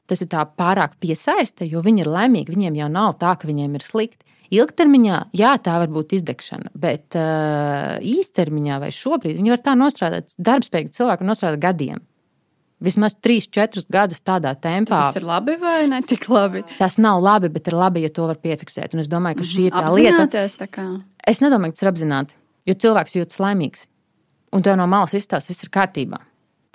Tas 0.07 0.23
ir 0.23 0.27
tā 0.31 0.45
pārāk 0.57 0.95
piesaiste, 0.99 1.67
jo 1.69 1.83
viņi 1.85 2.05
ir 2.05 2.07
laimīgi. 2.07 2.55
Viņiem 2.55 2.75
jau 2.75 2.89
nav 2.89 3.17
tā, 3.19 3.35
ka 3.37 3.47
viņiem 3.47 3.75
ir 3.75 3.83
slikti. 3.85 4.25
Ilgtermiņā, 4.53 5.17
jā, 5.35 5.55
tā 5.63 5.77
var 5.81 5.89
būt 5.91 6.13
izdegšana, 6.17 6.71
bet 6.77 7.17
uh, 7.19 7.97
īstermiņā 7.99 8.77
vai 8.83 8.91
šobrīd 8.95 9.39
viņi 9.39 9.53
var 9.53 9.63
tā 9.65 9.73
nostrādāt. 9.79 10.37
Darbspējīgi 10.39 10.95
cilvēki 10.95 11.27
nostrādāt 11.27 11.63
gadiem. 11.65 12.03
Vismaz 12.83 13.15
3-4 13.25 13.87
gadus 13.89 14.21
tādā 14.21 14.51
tempā. 14.53 15.07
Tas 15.09 15.17
ir 15.17 15.25
labi 15.25 15.55
vai 15.57 15.87
ne 15.89 16.03
tik 16.05 16.27
labi? 16.29 16.61
Tas 16.77 16.99
nav 17.01 17.23
labi, 17.25 17.49
bet 17.49 17.71
ir 17.71 17.75
labi, 17.75 18.03
ja 18.05 18.11
to 18.13 18.27
var 18.29 18.37
piefiksēt. 18.37 18.93
Un 18.93 19.01
es 19.01 19.09
domāju, 19.09 19.39
ka 19.41 19.47
šī 19.49 19.67
ir 19.71 19.75
tā 19.75 19.85
lieta. 19.95 20.45
Tā 20.61 20.67
kā. 20.69 20.85
Es 21.27 21.41
nedomāju, 21.41 21.73
ka 21.73 21.79
tas 21.79 21.87
ir 21.87 21.91
apzināti, 21.91 22.37
jo 22.69 22.77
cilvēks 22.85 23.17
jūtas 23.17 23.41
laimīgs. 23.41 23.87
Un 24.53 24.63
tev 24.63 24.77
no 24.79 24.85
malas 24.87 25.17
izstāsta, 25.17 25.49
viss 25.51 25.65
ir 25.65 25.73
kārtībā. 25.73 26.21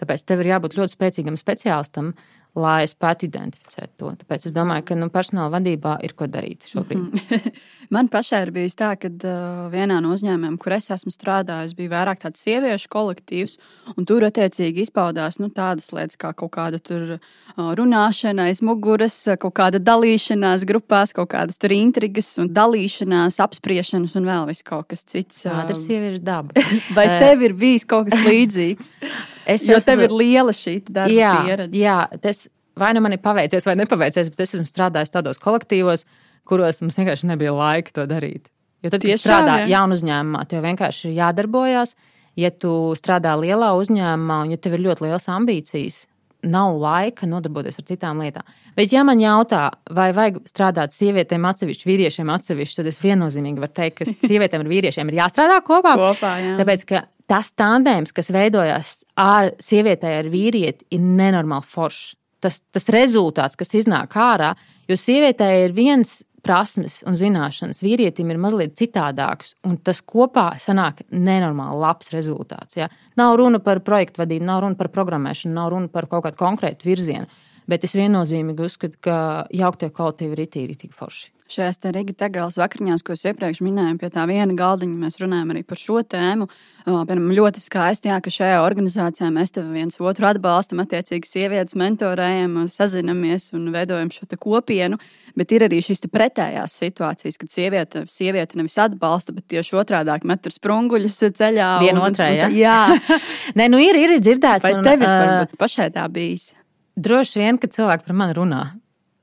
Tāpēc 0.02 0.26
tev 0.26 0.42
ir 0.42 0.50
jābūt 0.50 0.74
ļoti 0.80 0.96
spēcīgam 0.96 1.38
speciālistam, 1.38 2.10
lai 2.58 2.82
spētu 2.88 3.26
identificēt 3.28 3.94
to. 4.00 4.10
Tāpēc 4.20 4.48
es 4.48 4.54
domāju, 4.56 4.84
ka 4.90 4.96
nu, 4.98 5.08
personāla 5.12 5.54
vadībā 5.54 5.96
ir 6.04 6.12
ko 6.18 6.28
darīt 6.28 6.66
šobrīd. 6.68 6.98
Mm 6.98 7.20
-hmm. 7.28 7.52
Man 7.92 8.08
pašai 8.08 8.38
ir 8.46 8.50
bijis 8.54 8.72
tā, 8.78 8.94
ka 8.96 9.10
uh, 9.12 9.66
vienā 9.72 9.98
no 10.00 10.14
uzņēmumiem, 10.14 10.54
kur 10.62 10.72
es 10.72 10.86
esmu 10.94 11.10
strādājis, 11.12 11.74
bija 11.76 11.90
vairāk 11.92 12.22
tāds 12.22 12.40
sieviešu 12.46 12.88
kolektīvs, 12.88 13.58
un 13.98 14.06
tur 14.08 14.24
attiecīgi 14.24 14.86
izpaudās 14.86 15.36
nu, 15.42 15.50
tādas 15.52 15.90
lietas 15.92 16.16
kā 16.16 16.30
kaut 16.32 16.54
kāda 16.54 16.80
tur, 16.80 17.18
uh, 17.18 17.66
runāšana 17.76 18.46
aiz 18.48 18.62
muguras, 18.64 19.18
kaut 19.42 19.52
kāda 19.60 19.76
dalīšanās 19.84 20.64
grupās, 20.70 21.12
kaut 21.12 21.28
kādas 21.34 21.60
tur 21.60 21.74
intrigas 21.76 22.30
un 22.40 22.48
dalīšanās, 22.56 23.36
apspriešanas 23.44 24.16
un 24.16 24.30
vēl 24.30 24.48
vis 24.48 24.64
kaut 24.64 24.88
kas 24.94 25.04
cits. 25.04 25.44
Tāda 25.44 25.74
ir 25.74 25.76
Uh, 25.76 25.84
sieviešu 25.84 26.24
daba. 26.24 26.64
Vai 26.96 27.06
tev 27.20 27.44
ir 27.44 27.52
bijis 27.60 27.84
kaut 27.84 28.08
kas 28.08 28.24
līdzīgs? 28.24 28.94
Es 29.52 29.64
Jo 29.66 29.80
tev 29.82 29.98
esmu- 29.98 30.04
ir 30.06 30.12
liela 30.22 30.52
šī 30.54 30.76
darba 30.88 31.10
jā, 31.12 31.30
pieredze. 31.44 31.76
jā, 31.82 31.96
tas 32.22 32.44
vai 32.78 32.92
nu 32.94 33.00
man 33.04 33.12
ir 33.12 33.18
paveicies, 33.20 33.64
vai 33.66 33.74
nepaveicies, 33.76 34.28
bet 34.30 34.40
es 34.46 34.54
esmu 34.54 34.64
strādājis 34.70 35.10
tādos 35.12 35.40
kolektīvos, 35.42 36.06
kuros 36.52 36.82
mums 36.84 37.00
vienkārši 37.00 37.32
nebija 37.32 37.56
laika 37.56 37.96
to 37.96 38.06
darīt. 38.10 38.52
Jo 38.82 38.90
tad, 38.90 39.00
kad 39.00 39.08
Tiešām, 39.08 39.22
strādā 39.22 39.58
jā? 39.62 39.68
jaunu 39.76 39.96
uzņēmumā, 39.96 40.46
tev 40.50 40.64
vienkārši 40.66 41.08
ir 41.08 41.18
jādarbojas. 41.20 41.94
Ja 42.38 42.48
tu 42.52 42.94
strādā 42.96 43.34
lielā 43.36 43.74
uzņēmumā 43.78 44.38
un 44.46 44.54
ja 44.54 44.58
tev 44.60 44.78
ir 44.78 44.86
ļoti 44.86 45.04
liels 45.04 45.28
ambīcijas, 45.28 45.98
nav 46.42 46.78
laika 46.80 47.26
nodarboties 47.28 47.78
ar 47.78 47.86
citām 47.86 48.22
lietām. 48.22 48.46
Bet, 48.76 48.90
ja 48.92 49.04
man 49.06 49.20
jautā, 49.22 49.66
vai 49.94 50.08
vajag 50.16 50.40
strādāt 50.48 50.94
sievietēm 50.96 51.44
atsevišķi, 51.46 51.86
vīriešiem 51.86 52.32
atsevišķi, 52.34 52.78
tad 52.80 52.88
es 52.90 52.98
viennozīmīgi 53.02 53.62
varu 53.62 53.76
teikt, 53.76 54.00
ka 54.00 54.08
sievietēm 54.30 54.64
un 54.64 54.72
vīriešiem 54.72 55.12
ir 55.12 55.20
jāstrādā 55.20 55.60
kopā. 55.66 55.94
Kopā, 56.00 56.32
jā. 56.42 56.56
Tāpēc, 56.58 56.84
ka 56.88 57.04
tas 57.30 57.52
tandēms, 57.58 58.14
kas 58.16 58.32
veidojās 58.34 58.96
ar 59.20 59.52
sievietē, 59.62 60.16
ar 60.22 60.32
vīrieti, 60.32 60.88
ir 60.96 61.04
nenormāli 61.04 61.68
foršs. 61.68 62.16
Tas, 62.42 62.58
tas 62.74 62.88
rezultāts, 62.90 63.54
kas 63.54 63.70
iznāk 63.78 64.16
ārā, 64.18 64.56
jo 64.90 64.96
sievietē 64.98 65.46
ir 65.60 65.76
viens 65.76 66.24
prasmes 66.42 67.00
un 67.06 67.16
zināšanas, 67.18 67.82
vīrietim 67.84 68.32
ir 68.32 68.40
mazliet 68.42 68.74
citādāks, 68.78 69.54
un 69.66 69.76
tas 69.78 70.02
kopā 70.02 70.48
sanāk 70.62 71.04
nenormāli 71.10 71.80
labs 71.82 72.10
rezultāts. 72.14 72.76
Ja? 72.80 72.90
Nav 73.20 73.36
runa 73.40 73.62
par 73.62 73.82
projektu 73.86 74.24
vadību, 74.24 74.46
nav 74.48 74.64
runa 74.64 74.78
par 74.78 74.90
programmēšanu, 74.94 75.54
nav 75.54 75.70
runa 75.74 75.92
par 75.92 76.08
kaut 76.10 76.26
kādu 76.26 76.40
konkrētu 76.42 76.88
virzienu, 76.88 77.30
bet 77.70 77.84
es 77.86 77.94
viennozīmīgi 77.98 78.66
uzskatu, 78.66 78.98
ka 79.04 79.20
jauktie 79.54 79.92
kolektīvi 79.92 80.36
ir 80.36 80.44
itī, 80.46 80.66
itī 80.72 80.90
forši. 80.92 81.30
Šajās 81.52 81.80
Tegrāls 82.16 82.56
vakariņās, 82.56 83.02
ko 83.04 83.12
es 83.12 83.24
iepriekš 83.28 83.60
minēju, 83.64 83.98
pie 84.00 84.08
tā 84.12 84.22
viena 84.30 84.54
galdiņa, 84.56 84.94
mēs 85.02 85.18
runājam 85.20 85.50
arī 85.52 85.62
par 85.68 85.80
šo 85.80 86.00
tēmu. 86.00 86.46
Uh, 86.86 87.02
Piemēram, 87.04 87.26
ļoti 87.36 87.60
skaisti, 87.60 88.08
jā, 88.08 88.16
ka 88.24 88.32
šajā 88.32 88.62
organizācijā 88.64 89.28
mēs 89.34 89.52
viens 89.68 90.00
otru 90.00 90.30
atbalstam, 90.30 90.80
attiecīgi 90.80 91.28
sievietes 91.28 91.76
mentorējam, 91.76 92.56
sazinamies 92.72 93.50
un 93.58 93.68
veidojam 93.74 94.08
šo 94.14 94.30
kopienu. 94.40 94.96
Bet 95.36 95.52
ir 95.52 95.66
arī 95.68 95.82
šīs 95.84 96.04
pretējās 96.12 96.78
situācijas, 96.80 97.38
kad 97.40 97.52
sieviete, 97.52 98.06
sieviete 98.08 98.56
nevis 98.60 98.78
atbalsta, 98.80 99.36
bet 99.36 99.50
tieši 99.52 99.76
otrādi 99.82 100.16
met 100.28 100.44
tur 100.44 100.56
sprunguļus 100.56 101.20
ceļā. 101.36 101.70
Viena 101.84 102.06
un- 102.06 102.16
ja? 102.32 102.48
jā. 102.48 102.80
Nē, 103.58 103.68
nu 103.72 103.80
ir, 103.82 104.00
ir 104.00 104.16
dzirdēts. 104.20 104.64
Vai 104.64 104.74
un, 104.78 104.84
tev 104.88 105.04
ir 105.04 105.08
varbūt 105.08 105.56
pašai 105.60 105.92
tā 105.92 106.08
bijis? 106.12 106.52
Droši 106.96 107.40
vien, 107.40 107.58
ka 107.58 107.70
cilvēki 107.72 108.08
par 108.08 108.16
mani 108.18 108.34
runā. 108.36 108.62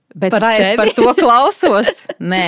Bet 0.09 0.31
Par 0.33 0.41
par 0.41 0.47
vai 0.47 0.55
es 0.57 0.65
tevi? 0.65 0.77
par 0.79 0.89
to 0.97 1.11
klausos? 1.21 1.89
Nē, 2.33 2.45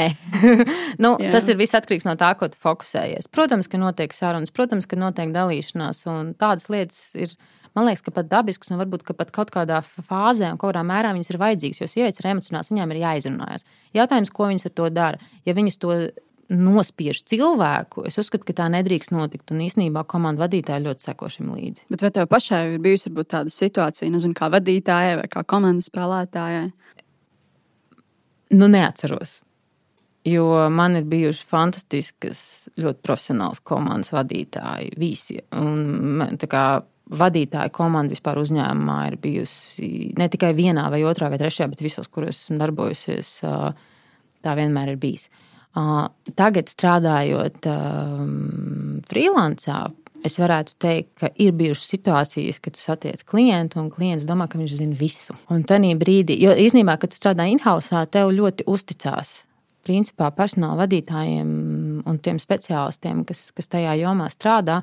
nu, 0.97 1.11
Jā. 1.21 1.29
tas 1.35 1.45
ir 1.51 1.59
viss 1.59 1.75
atkarīgs 1.77 2.07
no 2.07 2.15
tā, 2.17 2.31
ko 2.39 2.47
tu 2.49 2.57
fokusējies. 2.57 3.27
Protams, 3.29 3.69
ka 3.69 3.77
notiek 3.77 4.15
sarunas, 4.17 4.49
protams, 4.49 4.87
ka 4.89 4.97
notiek 4.97 5.29
dalīšanās, 5.35 6.01
un 6.09 6.33
tādas 6.41 6.69
lietas 6.73 7.03
ir. 7.21 7.35
Man 7.77 7.85
liekas, 7.87 8.01
ka 8.03 8.11
pat 8.11 8.27
dabisks, 8.27 8.67
un 8.73 8.81
varbūt 8.81 9.05
ka 9.07 9.13
pat 9.15 9.29
kaut 9.31 9.53
kādā 9.53 9.77
fāzē, 9.85 10.49
un 10.51 10.57
kaut 10.59 10.73
kādā 10.73 10.81
mērā 10.83 11.13
viņas 11.15 11.29
ir 11.31 11.37
vajadzīgas, 11.39 11.79
jo 11.79 11.87
sievietes 11.87 12.19
ir 12.19 12.27
emocionāls, 12.33 12.67
viņām 12.73 12.91
ir 12.91 12.99
jāizrunājas. 13.05 13.63
Jautājums, 13.95 14.33
ko 14.35 14.49
viņas 14.49 14.67
ar 14.67 14.73
to 14.75 14.89
dara? 14.91 15.29
Ja 15.47 15.55
viņas 15.55 15.77
to 15.79 15.93
nospiež 16.51 17.23
cilvēku, 17.31 18.03
es 18.09 18.17
uzskatu, 18.19 18.45
ka 18.47 18.55
tā 18.57 18.67
nedrīkst 18.73 19.13
notikt. 19.15 19.53
Un 19.53 19.63
īsnībā 19.65 20.03
komandu 20.09 20.43
vadītāji 20.43 20.85
ļoti 20.87 21.07
seko 21.07 21.29
šim 21.31 21.53
līdzi. 21.55 21.85
Bet 21.93 22.03
vai 22.05 22.11
tev 22.15 22.27
pašai 22.31 22.61
ir 22.73 22.83
bijusi 22.83 23.09
varbūt 23.09 23.31
tāda 23.35 23.53
situācija, 23.53 24.11
nezinu, 24.11 24.35
kā 24.37 24.51
vadītājai 24.51 25.21
vai 25.21 25.29
kā 25.31 25.45
komandas 25.47 25.87
spēlētājai? 25.91 26.67
Nu, 28.57 28.67
neatceros. 28.67 29.39
Jo 30.27 30.67
man 30.69 30.99
ir 30.99 31.05
bijuši 31.09 31.45
fantastiskas, 31.49 32.41
ļoti 32.77 33.01
profesionāls 33.01 33.63
komandas 33.65 34.11
vadītāji. 34.13 34.91
Visi. 35.01 35.39
Un, 35.57 36.21
kā 36.51 36.65
vadītāja 37.11 37.71
komanda 37.75 38.13
vispār 38.13 38.39
uzņēmumā 38.39 38.97
ir 39.09 39.17
bijusi 39.21 40.11
ne 40.19 40.27
tikai 40.31 40.51
vienā, 40.57 40.85
vai 40.93 41.01
otrā, 41.07 41.31
vai 41.31 41.39
trešajā, 41.41 41.71
bet 41.71 41.83
visos, 41.83 42.11
kuros 42.11 42.43
esmu 42.45 42.59
darbojusies, 42.61 43.31
tā 44.45 44.53
vienmēr 44.59 44.93
ir 44.93 45.01
bijis. 45.01 45.27
Tagad 45.71 46.67
strādājot 46.67 47.67
freelancā, 49.07 49.77
es 50.27 50.35
varētu 50.37 50.75
teikt, 50.83 51.11
ka 51.21 51.29
ir 51.41 51.53
bijušas 51.57 51.93
situācijas, 51.95 52.59
kad 52.61 52.75
tu 52.75 52.83
satiec 52.83 53.23
klientu, 53.25 53.79
un 53.81 53.87
klients 53.93 54.27
domā, 54.27 54.49
ka 54.51 54.59
viņš 54.59 54.75
zina 54.81 54.97
visu. 54.99 55.37
Un 55.49 55.63
tajā 55.67 55.95
brīdī, 56.01 56.35
jo 56.43 56.51
īstenībā, 56.51 56.97
kad 57.01 57.13
tu 57.13 57.21
strādā 57.21 57.47
in-house, 57.49 58.03
tev 58.11 58.33
ļoti 58.35 58.67
uzticās 58.69 59.41
principā 59.87 60.29
personāla 60.35 60.83
vadītājiem 60.83 61.49
un 62.07 62.17
tiem 62.23 62.39
speciālistiem, 62.41 63.23
kas, 63.27 63.49
kas 63.55 63.69
tajā 63.71 63.93
jomā 63.99 64.27
strādā, 64.31 64.79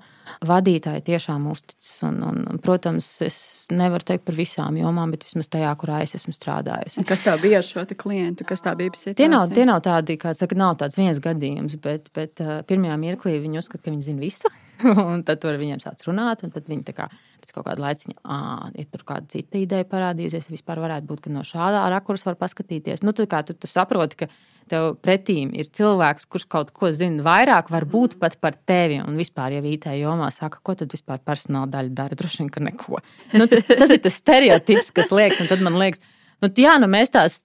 vadītāji 0.47 1.05
tiešām 1.09 1.49
uzticas. 1.53 1.91
Un, 2.09 2.21
un, 2.27 2.61
protams, 2.65 3.09
es 3.27 3.39
nevaru 3.75 4.07
teikt 4.13 4.27
par 4.29 4.39
visām 4.39 4.79
jomām, 4.81 5.13
bet 5.15 5.27
vismaz 5.27 5.51
tajā, 5.53 5.73
kurā 5.81 6.03
es 6.05 6.15
esmu 6.19 6.35
strādājusi. 6.37 7.05
Kas 7.09 7.25
tā 7.27 7.37
bija 7.43 7.63
ar 7.63 7.67
šo 7.67 7.87
klientu? 7.99 8.47
Kas 8.49 8.65
tā 8.65 8.75
bija? 8.79 8.95
Tie 9.19 9.29
nav, 9.31 9.49
tie 9.55 9.67
nav 9.69 9.83
tādi, 9.87 10.19
kā 10.21 10.35
saka, 10.39 10.59
nav 10.59 10.79
tāds 10.83 10.99
viens 10.99 11.21
gadījums, 11.23 11.79
bet, 11.83 12.11
bet 12.17 12.43
pirmajā 12.69 12.99
mirklī 13.01 13.39
viņi 13.43 13.63
uzskata, 13.63 13.87
ka 13.87 13.95
viņi 13.95 14.11
zina 14.11 14.25
visu. 14.25 14.53
un 15.11 15.25
tad 15.27 15.41
tur 15.43 15.59
viņiem 15.61 15.81
sāc 15.83 16.03
runāt, 16.07 16.45
un 16.47 16.53
tad 16.55 16.69
viņi 16.71 16.87
tā 16.89 16.95
kā 16.97 17.09
pēc 17.39 17.55
kaut 17.55 17.67
kāda 17.69 17.85
laiciņa, 17.87 18.19
ah, 18.25 18.69
ir 18.79 18.89
tur 18.93 19.05
kāda 19.09 19.31
cita 19.33 19.61
ideja 19.61 19.87
parādījusies, 19.89 20.51
vispār 20.53 20.83
varētu 20.83 21.09
būt, 21.09 21.25
ka 21.25 21.33
no 21.33 21.45
šādā 21.47 21.85
rakursa 21.93 22.31
var 22.31 22.39
paskatīties. 22.41 23.05
Nu, 23.07 23.15
tad 23.17 23.31
kā 23.31 23.43
tu, 23.47 23.57
tu 23.57 23.71
saproti, 23.71 24.25
ka 24.25 24.31
tev 24.69 24.91
pretīm 25.01 25.55
ir 25.57 25.71
cilvēks, 25.73 26.29
kurš 26.29 26.45
kaut 26.53 26.75
ko 26.77 26.91
zina 26.93 27.25
vairāk, 27.25 27.71
varbūt 27.73 28.19
pat 28.21 28.37
par 28.43 28.59
tevi. 28.69 28.99
Un 29.01 29.17
vispār, 29.17 29.57
ja 29.57 29.65
IT 29.65 29.89
jomā 29.97 30.29
saka, 30.35 30.61
ko 30.63 30.77
tad 30.77 30.93
vispār 30.93 31.23
personāla 31.25 31.71
daļa 31.73 31.95
dara, 32.03 32.19
droši 32.19 32.43
vien, 32.43 32.53
ka 32.53 32.63
neko. 32.67 33.01
Nu, 33.39 33.49
tas, 33.49 33.65
tas 33.71 33.95
ir 33.95 34.03
tas 34.05 34.21
stereotips, 34.21 34.93
kas 34.95 35.15
liekas, 35.15 35.43
un 35.45 35.51
tad 35.51 35.65
man 35.65 35.81
liekas, 35.81 36.05
Nu, 36.39 36.47
jā, 36.55 36.77
nu 36.79 36.87
mēs 36.91 37.11
tās 37.11 37.41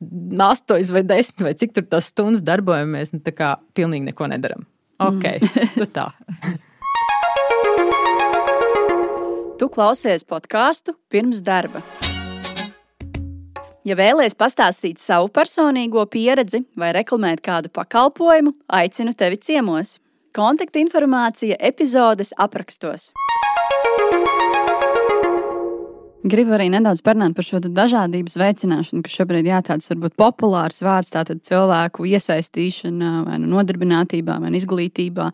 astoņas 0.45 0.91
vai 0.93 1.01
desmit 1.09 1.47
vai 1.47 1.53
cik 1.57 1.71
tur 1.73 1.85
tās 1.89 2.11
stundas 2.11 2.43
darbojamies, 2.45 3.15
nu 3.15 3.23
tā 3.25 3.33
kā 3.33 3.55
pilnīgi 3.73 4.11
neko 4.11 4.27
nedaram. 4.29 4.67
Ok, 5.01 5.25
mm. 5.41 5.71
nu 5.81 5.87
tā. 5.89 6.11
Tu 9.59 9.69
klausies 9.71 10.25
podkāstu 10.27 10.97
pirms 11.13 11.39
darba. 11.45 11.79
Ja 13.83 13.97
vēlaties 13.99 14.35
pastāstīt 14.39 14.99
savu 14.99 15.27
personīgo 15.31 16.05
pieredzi 16.07 16.63
vai 16.79 16.93
reklamēt 16.95 17.43
kādu 17.43 17.71
pakalpojumu, 17.71 18.55
aicinu 18.67 19.11
tevi 19.15 19.39
ciemos. 19.43 19.97
Kontaktinformācija 20.33 21.59
epizodes 21.59 22.31
aprakstos. 22.39 23.11
Gribu 26.23 26.53
arī 26.55 26.69
nedaudz 26.71 27.01
parunāt 27.03 27.33
par 27.35 27.43
šo 27.43 27.59
dažādības 27.59 28.37
veicināšanu, 28.39 29.01
kas 29.03 29.15
šobrīd 29.17 29.43
ir 29.43 29.63
tāds 29.67 29.89
varbūt 29.91 30.13
populārs 30.15 30.79
vārds, 30.79 31.11
tātad 31.11 31.41
cilvēku 31.43 32.05
iesaistīšana 32.07 33.09
vai 33.25 33.39
nu 33.43 33.49
nodarbinātībā, 33.51 34.37
vai 34.39 34.53
nu 34.53 34.55
izglītībā, 34.55 35.25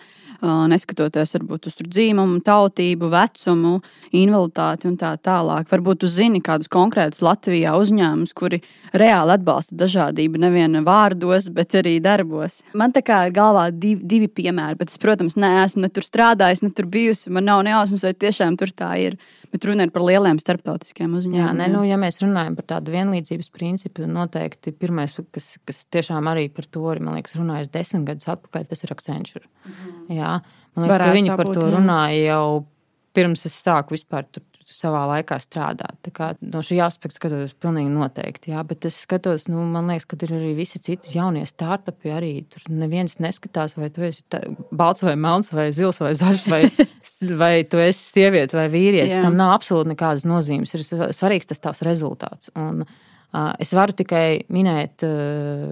neskatoties 0.71 1.35
varbūt 1.37 1.67
uz 1.69 1.77
dzīvumu, 1.83 2.39
tautību, 2.41 3.09
vecumu, 3.13 3.75
invaliditāti 4.17 4.89
un 4.89 4.95
tā 4.97 5.11
tālāk. 5.21 5.69
Varbūt 5.69 6.07
jūs 6.07 6.15
zināt 6.15 6.47
kādus 6.47 6.71
konkrētus 6.73 7.21
Latvijā 7.21 7.75
uzņēmumus, 7.77 8.33
kuri 8.33 8.63
reāli 8.97 9.35
atbalsta 9.35 9.77
dažādību 9.77 10.41
nevien 10.41 10.81
vārdos, 10.87 11.51
bet 11.53 11.77
arī 11.77 11.99
darbos. 12.01 12.63
Man 12.73 12.95
tā 12.97 13.05
kā 13.05 13.27
ir 13.27 13.37
galvā 13.37 13.67
divi, 13.69 14.01
divi 14.09 14.31
piemēri, 14.41 14.79
bet 14.81 14.89
es, 14.89 14.97
protams, 14.97 15.37
neesmu 15.37 15.85
ne 15.85 15.93
tur 15.93 16.07
strādājis, 16.07 16.65
ne 16.65 16.73
tur 16.73 16.89
bijusi. 16.89 17.29
Man 17.29 17.45
nav 17.45 17.61
nejausmas, 17.67 18.07
vai 18.09 18.15
tiešām 18.17 18.57
tur 18.57 18.73
tā 18.73 18.95
ir. 19.05 19.21
Bet 19.53 19.65
runa 19.65 19.85
ir 19.85 19.93
par 19.93 20.03
lieliem 20.05 20.37
starptautiskiem 20.79 21.15
uzņēmumiem. 21.17 21.43
Jā, 21.43 21.51
ne, 21.57 21.67
nu, 21.71 21.83
ja 21.87 21.97
mēs 21.99 22.19
runājam 22.23 22.55
par 22.57 22.65
tādu 22.73 22.93
vienlīdzības 22.93 23.49
principu, 23.51 24.07
noteikti 24.07 24.71
pirmais, 24.71 25.13
kas, 25.33 25.57
kas 25.65 25.85
tiešām 25.91 26.27
arī 26.31 26.49
par 26.49 26.65
to 26.65 26.83
ir, 26.93 27.01
liekas, 27.03 27.35
runājis 27.35 27.71
desmit 27.71 28.07
gadus 28.07 28.29
atpakaļ, 28.31 28.67
tas 28.69 28.83
ir 28.83 28.93
Accenture. 28.93 29.45
Mhm. 29.65 30.15
Jā, 30.15 30.39
man 30.75 30.85
liekas, 30.85 30.95
Varētu 30.95 31.11
ka 31.11 31.17
viņi 31.19 31.35
par 31.35 31.49
būt, 31.49 31.59
to 31.59 31.71
runāja 31.75 32.23
jau 32.23 32.65
pirms 33.13 33.45
es 33.45 33.57
sāku 33.59 33.95
vispār 33.97 34.27
savā 34.73 35.01
laikā 35.09 35.37
strādāt. 35.41 36.09
No 36.41 36.61
šī 36.65 36.79
aspekta 36.85 37.17
skatos, 37.17 37.55
pilnīgi 37.61 37.91
noteikti. 37.93 38.53
Jā, 38.53 38.63
bet 38.67 38.87
es 38.89 38.99
skatos, 39.03 39.47
nu, 39.49 39.63
man 39.73 39.89
liekas, 39.91 40.07
ka 40.09 40.19
ir 40.25 40.35
arī 40.37 40.53
visi 40.57 40.81
citi 40.83 41.13
jaunie 41.15 41.45
startupi. 41.49 42.13
Arī 42.13 42.31
tur 42.51 42.69
neviens 42.71 43.19
neskatās, 43.23 43.75
vai 43.79 43.91
tu 43.93 44.05
esi 44.07 44.23
tā, 44.31 44.41
balts 44.71 45.03
vai 45.05 45.17
melns, 45.19 45.51
vai 45.55 45.69
zils 45.75 46.01
vai 46.03 46.13
zaļš, 46.19 46.47
vai, 46.51 46.63
vai 47.43 47.53
tu 47.69 47.81
esi 47.81 48.05
sieviete 48.15 48.57
vai 48.57 48.69
vīrietis. 48.71 49.17
Jā. 49.17 49.27
Tam 49.27 49.37
nav 49.39 49.57
absolūti 49.57 49.93
nekādas 49.95 50.27
nozīmes. 50.29 50.73
Ir 50.75 51.13
svarīgs 51.17 51.49
tas 51.49 51.63
tavs 51.67 51.85
rezultāts. 51.87 52.53
Un, 52.59 52.85
Es 53.29 53.69
varu 53.77 53.93
tikai 53.93 54.49
minēt 54.49 55.03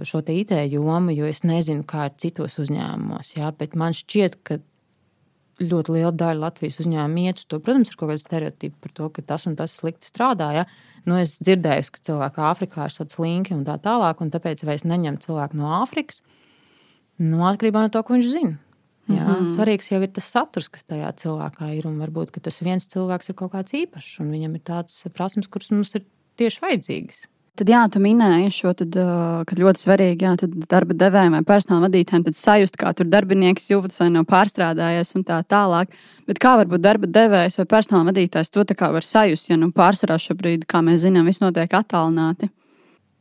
šo 0.06 0.20
IT 0.30 0.52
jomu, 0.70 1.10
jo 1.10 1.26
es 1.26 1.40
nezinu, 1.42 1.82
kā 1.82 2.04
ir 2.06 2.12
citos 2.22 2.54
uzņēmumos. 2.62 3.32
Jā, 3.34 3.50
bet 3.58 3.74
man 3.74 3.96
šķiet, 3.98 4.36
ka 4.46 4.60
ļoti 5.58 5.94
liela 5.96 6.12
daļa 6.14 6.42
Latvijas 6.44 6.78
uzņēmumu 6.82 7.24
iet 7.26 7.40
uz 7.40 7.48
to. 7.50 7.58
Protams, 7.62 7.90
ir 7.90 7.98
kaut 7.98 8.12
kāda 8.12 8.22
stereotipa 8.22 8.76
par 8.84 8.94
to, 8.94 9.08
ka 9.14 9.24
tas 9.32 9.46
un 9.50 9.56
tas 9.58 9.74
slikti 9.74 10.10
strādā. 10.10 10.50
Ja? 10.54 10.64
Nu, 11.08 11.18
es 11.18 11.38
dzirdēju, 11.42 11.90
ka 11.94 12.04
cilvēki 12.08 12.44
Āfrikā 12.50 12.86
ir 12.86 12.96
tāds 13.00 13.18
linki 13.22 13.56
un 13.56 13.64
tā 13.66 13.78
tālāk, 13.82 14.22
un 14.22 14.32
tāpēc 14.34 14.62
es 14.62 14.86
neņemu 14.86 15.22
cilvēku 15.24 15.58
no 15.58 15.72
Āfrikas. 15.80 16.22
Nu, 17.18 17.42
atkarībā 17.48 17.82
no 17.82 17.92
tā, 17.92 18.04
ko 18.06 18.14
viņš 18.14 18.30
zina. 18.30 18.58
Jā, 19.08 19.24
mm 19.24 19.34
-hmm. 19.34 19.48
Svarīgs 19.48 19.90
jau 19.90 20.02
ir 20.02 20.10
tas 20.12 20.24
saturs, 20.28 20.68
kas 20.68 20.84
tajā 20.84 21.08
cilvēkā 21.16 21.72
ir. 21.78 21.86
Un 21.86 21.98
varbūt 21.98 22.38
tas 22.42 22.60
viens 22.62 22.84
cilvēks 22.84 23.30
ir 23.30 23.34
kaut 23.34 23.52
kāds 23.52 23.72
īpašs, 23.72 24.20
un 24.20 24.30
viņam 24.30 24.54
ir 24.54 24.60
tādas 24.60 25.06
prasmes, 25.14 25.48
kuras 25.48 25.70
mums 25.70 25.94
ir 25.94 26.04
tieši 26.36 26.60
vajadzīgas. 26.60 27.26
Tad, 27.58 27.70
jā, 27.72 27.80
tu 27.90 27.98
minēji 27.98 28.52
šo, 28.54 28.70
tad, 28.78 28.94
ka 29.48 29.56
ļoti 29.58 29.82
svarīgi 29.82 30.26
jā, 30.28 30.34
darba 30.70 30.94
devējiem 30.94 31.34
vai 31.34 31.40
personāla 31.46 31.88
vadītājiem 31.88 32.28
sajust, 32.38 32.76
kā 32.78 32.92
tur 32.94 33.08
darbinieks 33.10 33.66
jūtas 33.72 33.98
vai 33.98 34.12
nav 34.14 34.28
pārstrādājies 34.30 35.10
un 35.18 35.24
tā 35.26 35.40
tālāk. 35.42 35.90
Bet 36.30 36.38
kā 36.42 36.52
varbūt 36.60 36.84
darba 36.84 37.10
devējs 37.10 37.58
vai 37.58 37.66
personāla 37.72 38.12
vadītājs 38.12 38.52
to 38.54 38.62
var 38.78 39.02
sajust, 39.02 39.50
ja 39.50 39.58
nu, 39.58 39.72
pārsvarā 39.74 40.20
šobrīd, 40.22 40.68
kā 40.70 40.84
mēs 40.86 41.02
zinām, 41.02 41.26
viss 41.26 41.42
notiek 41.42 41.74
attālināti? 41.74 42.52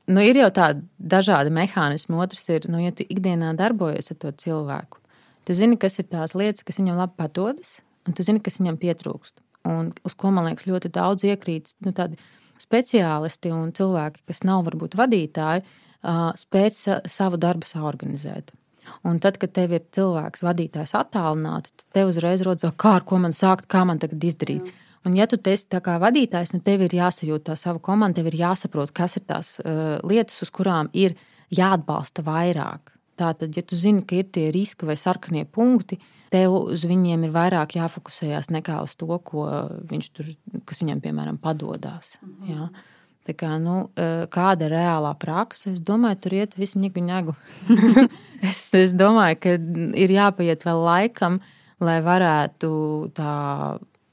Nu, 0.07 0.21
ir 0.21 0.37
jau 0.39 0.51
tādi 0.53 0.85
dažādi 1.01 1.49
mehānismi. 1.57 2.15
Otrs 2.21 2.45
ir, 2.53 2.69
nu, 2.69 2.77
ja 2.79 2.93
tu 2.95 3.03
ikdienā 3.09 3.55
darbojies 3.57 4.13
ar 4.13 4.21
to 4.21 4.31
cilvēku, 4.45 5.01
tu 5.49 5.57
zini, 5.57 5.81
kas 5.81 5.97
ir 5.97 6.11
tās 6.13 6.37
lietas, 6.37 6.63
kas 6.63 6.77
viņam 6.77 7.01
labi 7.01 7.17
padodas, 7.17 7.79
un 8.05 8.13
tu 8.13 8.23
zini, 8.23 8.43
kas 8.43 8.61
viņam 8.61 8.77
pietrūkst. 8.85 9.41
Un 9.67 9.91
uz 10.05 10.13
ko 10.15 10.29
man 10.31 10.45
liekas 10.47 10.69
ļoti 10.69 10.93
daudz 10.93 11.25
iekrīt. 11.27 11.73
Nu, 11.83 11.91
tādi, 11.95 12.21
speciālisti 12.61 13.51
un 13.53 13.73
cilvēki, 13.75 14.23
kas 14.29 14.43
nav 14.47 14.65
varbūt 14.67 14.97
vadītāji, 14.99 15.65
spēj 16.41 16.71
savu 17.09 17.39
darbu 17.41 17.67
saorganizēt. 17.67 18.53
Un 19.07 19.19
tad, 19.19 19.37
kad 19.41 19.51
tev 19.55 19.73
ir 19.75 19.85
cilvēks, 19.93 20.43
vadītājs 20.45 20.95
attālināti, 20.97 21.73
tad 21.75 21.87
tev 21.97 22.11
uzreiz 22.13 22.43
rodas, 22.45 22.67
kā 22.79 22.97
ar 23.01 23.07
ko 23.07 23.19
man 23.19 23.35
sākt, 23.35 23.67
kā 23.71 23.83
man 23.87 23.99
tagad 23.99 24.23
izdarīt. 24.23 24.63
Mm. 24.63 24.83
Un, 25.07 25.15
ja 25.15 25.27
tu 25.29 25.39
esi 25.47 25.67
tā 25.71 25.79
kā 25.83 25.97
vadītājs, 26.03 26.51
tad 26.51 26.59
nu 26.59 26.65
tev 26.67 26.83
ir 26.87 26.95
jāsajūt 26.97 27.45
tā 27.47 27.55
sava 27.59 27.79
komanda, 27.83 28.19
tev 28.19 28.31
ir 28.31 28.39
jāsaprot, 28.41 28.91
kas 28.95 29.19
ir 29.19 29.25
tās 29.27 29.53
uh, 29.61 29.97
lietas, 30.07 30.39
uz 30.43 30.51
kurām 30.51 30.89
ir 30.97 31.15
jāatbalsta 31.53 32.25
vairāk. 32.27 32.96
Tātad, 33.17 33.55
ja 33.57 33.63
tu 33.65 33.77
zini, 33.77 34.03
ka 34.05 34.19
ir 34.19 34.27
tie 34.33 34.49
riski 34.53 34.85
vai 34.85 34.97
sarkanie 34.99 35.45
punkti, 35.49 35.97
tev 36.33 36.53
uz 36.59 36.83
viņiem 36.85 37.23
ir 37.25 37.33
vairāk 37.33 37.77
jāfokusējas 37.79 38.51
nekā 38.53 38.81
uz 38.85 38.93
to, 38.99 39.09
tur, 40.13 40.29
kas 40.69 40.83
viņam, 40.83 41.01
piemēram, 41.01 41.39
padodas. 41.41 42.17
Mhm. 42.21 42.51
Ja? 42.51 42.69
Tā 43.27 43.33
kā, 43.35 43.49
nu, 43.59 43.89
eh, 43.99 44.23
kāda 44.31 44.69
ir 44.69 44.77
reālā 44.77 45.11
praksa? 45.19 45.73
Es 45.73 45.81
domāju, 45.83 46.21
tur 46.23 46.35
iet 46.37 46.55
visu 46.55 46.79
ņēgu 46.79 47.03
ņēgu. 47.03 47.35
es, 48.47 48.61
es 48.77 48.93
domāju, 48.95 49.41
ka 49.43 49.55
ir 49.99 50.13
jāpaiet 50.15 50.63
vēl 50.63 50.83
laikam, 50.85 51.41
lai 51.83 51.97
varētu 52.05 52.69
tā 53.17 53.33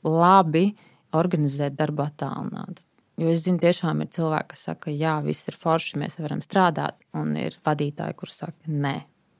labi 0.02 0.66
organizēt 1.14 1.76
darbu 1.78 2.08
attālināti. 2.08 2.83
Jo 3.20 3.30
es 3.30 3.44
zinu, 3.44 3.60
tiešām 3.62 4.02
ir 4.02 4.08
cilvēki, 4.14 4.48
kas 4.50 4.64
saka, 4.68 4.90
jā, 4.90 5.14
viss 5.22 5.46
ir 5.46 5.54
forši, 5.58 6.00
mēs 6.02 6.16
varam 6.18 6.40
strādāt, 6.42 6.96
un 7.14 7.36
ir 7.38 7.54
vadītāji, 7.66 8.16
kuriem 8.18 8.34
saka, 8.34 8.56
nē, 8.66 8.94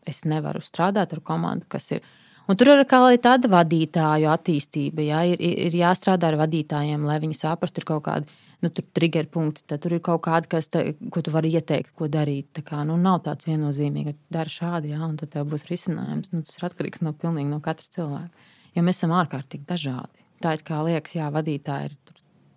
es 0.06 0.22
nevaru 0.30 0.62
strādāt 0.62 1.16
ar 1.16 1.22
komandu, 1.26 1.66
kas 1.74 1.90
ir. 1.96 2.04
Un 2.46 2.58
tur 2.60 2.70
ir 2.70 2.84
arī 2.84 3.18
tāda 3.24 3.48
vadītāju 3.50 4.28
attīstība. 4.30 5.02
Jā, 5.02 5.24
ir, 5.32 5.40
ir 5.40 5.74
jāstrādā 5.74 6.28
ar 6.30 6.38
vadītājiem, 6.44 7.06
lai 7.08 7.18
viņi 7.22 7.38
saprastu, 7.40 7.80
ir 7.80 7.88
kaut 7.88 8.04
kādi 8.06 8.28
nu, 8.62 8.70
trigger 8.70 9.26
punkti. 9.32 9.64
Tad 9.66 9.82
tur 9.82 9.96
ir 9.96 10.02
kaut 10.04 10.22
kādi, 10.28 10.50
kas 10.52 10.68
te, 10.68 10.84
ko 11.10 11.24
tu 11.24 11.32
vari 11.34 11.50
ieteikt, 11.56 11.94
ko 11.96 12.06
darīt. 12.12 12.52
Tā 12.54 12.62
kā, 12.66 12.82
nu, 12.86 12.98
nav 13.00 13.22
tāds 13.26 13.48
viennozīmīgs, 13.48 14.12
ka 14.12 14.38
dari 14.38 14.54
šādi, 14.54 14.92
jā, 14.92 15.00
un 15.08 15.16
tad 15.20 15.32
tev 15.34 15.48
būs 15.50 15.66
risinājums. 15.70 16.34
Nu, 16.36 16.44
tas 16.46 16.60
ir 16.60 16.68
atkarīgs 16.68 17.02
no, 17.02 17.16
no 17.16 17.60
katra 17.64 17.90
cilvēka. 17.96 18.52
Jo 18.76 18.84
mēs 18.84 19.00
esam 19.00 19.16
ārkārtīgi 19.16 19.66
dažādi. 19.66 20.28
Tā 20.44 20.54
ir 20.54 20.64
kā 20.66 20.84
liekas, 20.84 21.16
jā, 21.16 21.30
vadītāji 21.32 21.90
ir 21.90 21.98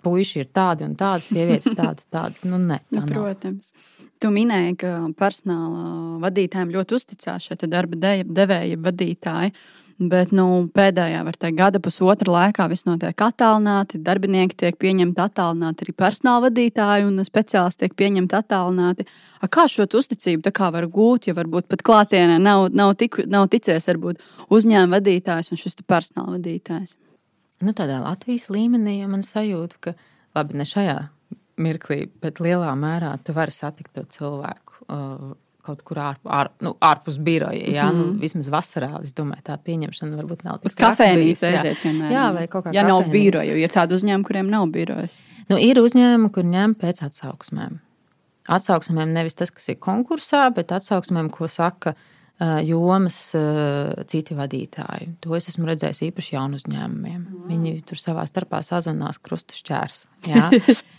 puiši 0.06 0.44
ir 0.44 0.52
tādi 0.56 0.86
un 0.88 0.94
tādi, 1.00 1.26
sievietes 1.32 1.74
tādas, 1.78 2.06
tādas. 2.12 2.44
Nu, 2.48 2.60
ne, 2.62 2.80
tā 2.92 3.02
nu, 3.02 3.10
protams. 3.12 3.74
Tu 4.22 4.30
minēji, 4.34 4.78
ka 4.82 4.94
personāla 5.18 6.22
vadītājiem 6.24 6.72
ļoti 6.74 6.98
uzticās 6.98 7.50
šie 7.50 7.70
darba 7.70 8.00
de 8.02 8.24
devēja 8.26 8.80
vadītāji. 8.82 9.54
Bet 9.98 10.30
nu, 10.30 10.68
pēdējā 10.78 11.24
teikt, 11.26 11.56
gada 11.58 11.80
pusotra 11.82 12.30
laikā 12.30 12.68
viss 12.70 12.86
notiek 12.86 13.18
attālināti. 13.18 13.98
Darbinieki 14.06 14.54
tiek 14.62 14.76
pieņemti 14.78 15.24
attālināti, 15.24 15.88
arī 15.88 15.96
personāla 15.98 16.44
vadītāji 16.46 17.08
un 17.08 17.24
speciālisti 17.26 17.82
tiek 17.82 17.96
pieņemti 17.98 18.38
attālināti. 18.38 19.08
A 19.42 19.50
kā 19.50 19.66
šo 19.66 19.88
uzticību 19.90 20.54
kā 20.54 20.70
var 20.76 20.86
gūt, 20.86 21.32
ja 21.32 21.34
varbūt 21.38 21.66
pat 21.74 21.82
klātienē 21.82 22.38
nav, 22.38 22.68
nav, 22.78 22.94
tik, 23.02 23.24
nav 23.26 23.50
ticies 23.50 23.90
varbūt 23.90 24.22
uzņēmuma 24.54 25.00
vadītājs 25.00 25.50
un 25.50 25.66
šis 25.66 25.82
personāla 25.82 26.38
vadītājs? 26.38 26.94
Nu, 27.64 27.74
tādā 27.78 28.02
Latvijas 28.04 28.48
līmenī 28.54 29.00
ja 29.02 29.10
man 29.12 29.26
sajūta, 29.26 29.82
ka 29.82 29.94
labi, 30.38 30.58
ne 30.60 30.68
šajā 30.68 30.98
mirklī, 31.62 32.06
bet 32.22 32.42
lielā 32.44 32.70
mērā 32.78 33.16
tu 33.26 33.34
vari 33.38 33.54
satikt 33.54 33.96
to 33.98 34.06
cilvēku. 34.18 34.82
Uh, 34.88 35.36
kaut 35.68 35.82
kur 35.88 36.00
ārp, 36.00 36.22
ār, 36.32 36.50
nu, 36.64 36.74
ārpus 36.84 37.18
biroja. 37.24 37.60
Jā, 37.60 37.90
mm 37.90 37.98
nu, 37.98 38.04
mhm. 38.06 38.20
vismaz 38.24 38.50
vasarā. 38.54 38.92
Es 39.04 39.16
domāju, 39.18 39.44
tā 39.50 39.58
pieņemšana 39.60 40.20
varbūt 40.20 40.46
nav 40.48 40.62
tāda. 40.62 40.70
Uz 40.70 40.78
kafejnīcu 40.80 41.50
aiziet 41.50 41.82
vienmēr. 41.84 42.14
Jā, 42.14 42.28
vai 42.36 42.46
kaut 42.52 42.68
kā. 42.68 42.76
Ja 42.76 42.86
nav 42.88 43.10
biroja, 43.12 43.58
ir 43.60 43.74
tādi 43.74 43.98
uzņēmumi, 43.98 44.28
kuriem 44.30 44.52
nav 44.54 44.70
birojas. 44.72 45.20
Nu, 45.52 45.60
ir 45.60 45.82
uzņēmumi, 45.82 46.32
kur 46.36 46.48
ņem 46.48 46.76
pēc 46.80 47.04
atsauksmēm. 47.08 47.82
Atsauksmēm 48.58 49.12
nevis 49.12 49.36
tas, 49.36 49.52
kas 49.52 49.68
ir 49.74 49.80
konkursā, 49.84 50.46
bet 50.56 50.72
atsauksmēm, 50.76 51.28
ko 51.36 51.50
saka 51.52 51.98
jomas 52.40 53.16
citi 54.12 54.36
vadītāji. 54.38 55.08
To 55.26 55.34
es 55.38 55.48
esmu 55.50 55.66
redzējis 55.70 56.04
īpaši 56.10 56.36
jaunu 56.36 56.60
uzņēmumiem. 56.60 57.22
Mm. 57.24 57.46
Viņi 57.50 57.72
tur 57.90 57.98
savā 57.98 58.26
starpā 58.30 58.60
sazvanās 58.66 59.18
krustu 59.24 59.58
šķērs. 59.58 60.04
Ja? 60.30 60.50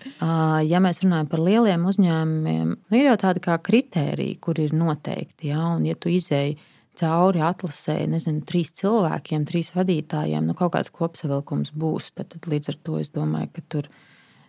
ja 0.72 0.80
mēs 0.82 1.02
runājam 1.04 1.30
par 1.30 1.44
lieliem 1.44 1.86
uzņēmumiem, 1.90 2.74
nu, 2.74 2.98
ir 2.98 3.10
jau 3.10 3.14
tādi 3.22 3.44
kā 3.44 3.54
kritēriji, 3.62 4.40
kur 4.42 4.58
ir 4.58 4.74
noteikti. 4.74 5.52
Ja? 5.52 5.76
Un, 5.76 5.86
ja 5.86 5.94
tu 5.94 6.10
izēji 6.10 6.58
cauri 6.98 7.44
atlasē, 7.46 8.00
nezinu, 8.10 8.42
trīs 8.46 8.74
cilvēkiem, 8.80 9.46
trīs 9.46 9.70
vadītājiem, 9.76 10.50
nu, 10.50 10.58
kaut 10.58 10.74
kāds 10.74 10.90
kopsavilkums 10.90 11.70
būs, 11.70 12.10
tad, 12.18 12.32
tad 12.34 12.50
līdz 12.50 12.74
ar 12.74 12.82
to 12.82 12.98
es 12.98 13.14
domāju, 13.14 13.52
ka 13.54 13.66
tur 13.70 13.86
ir 13.86 14.06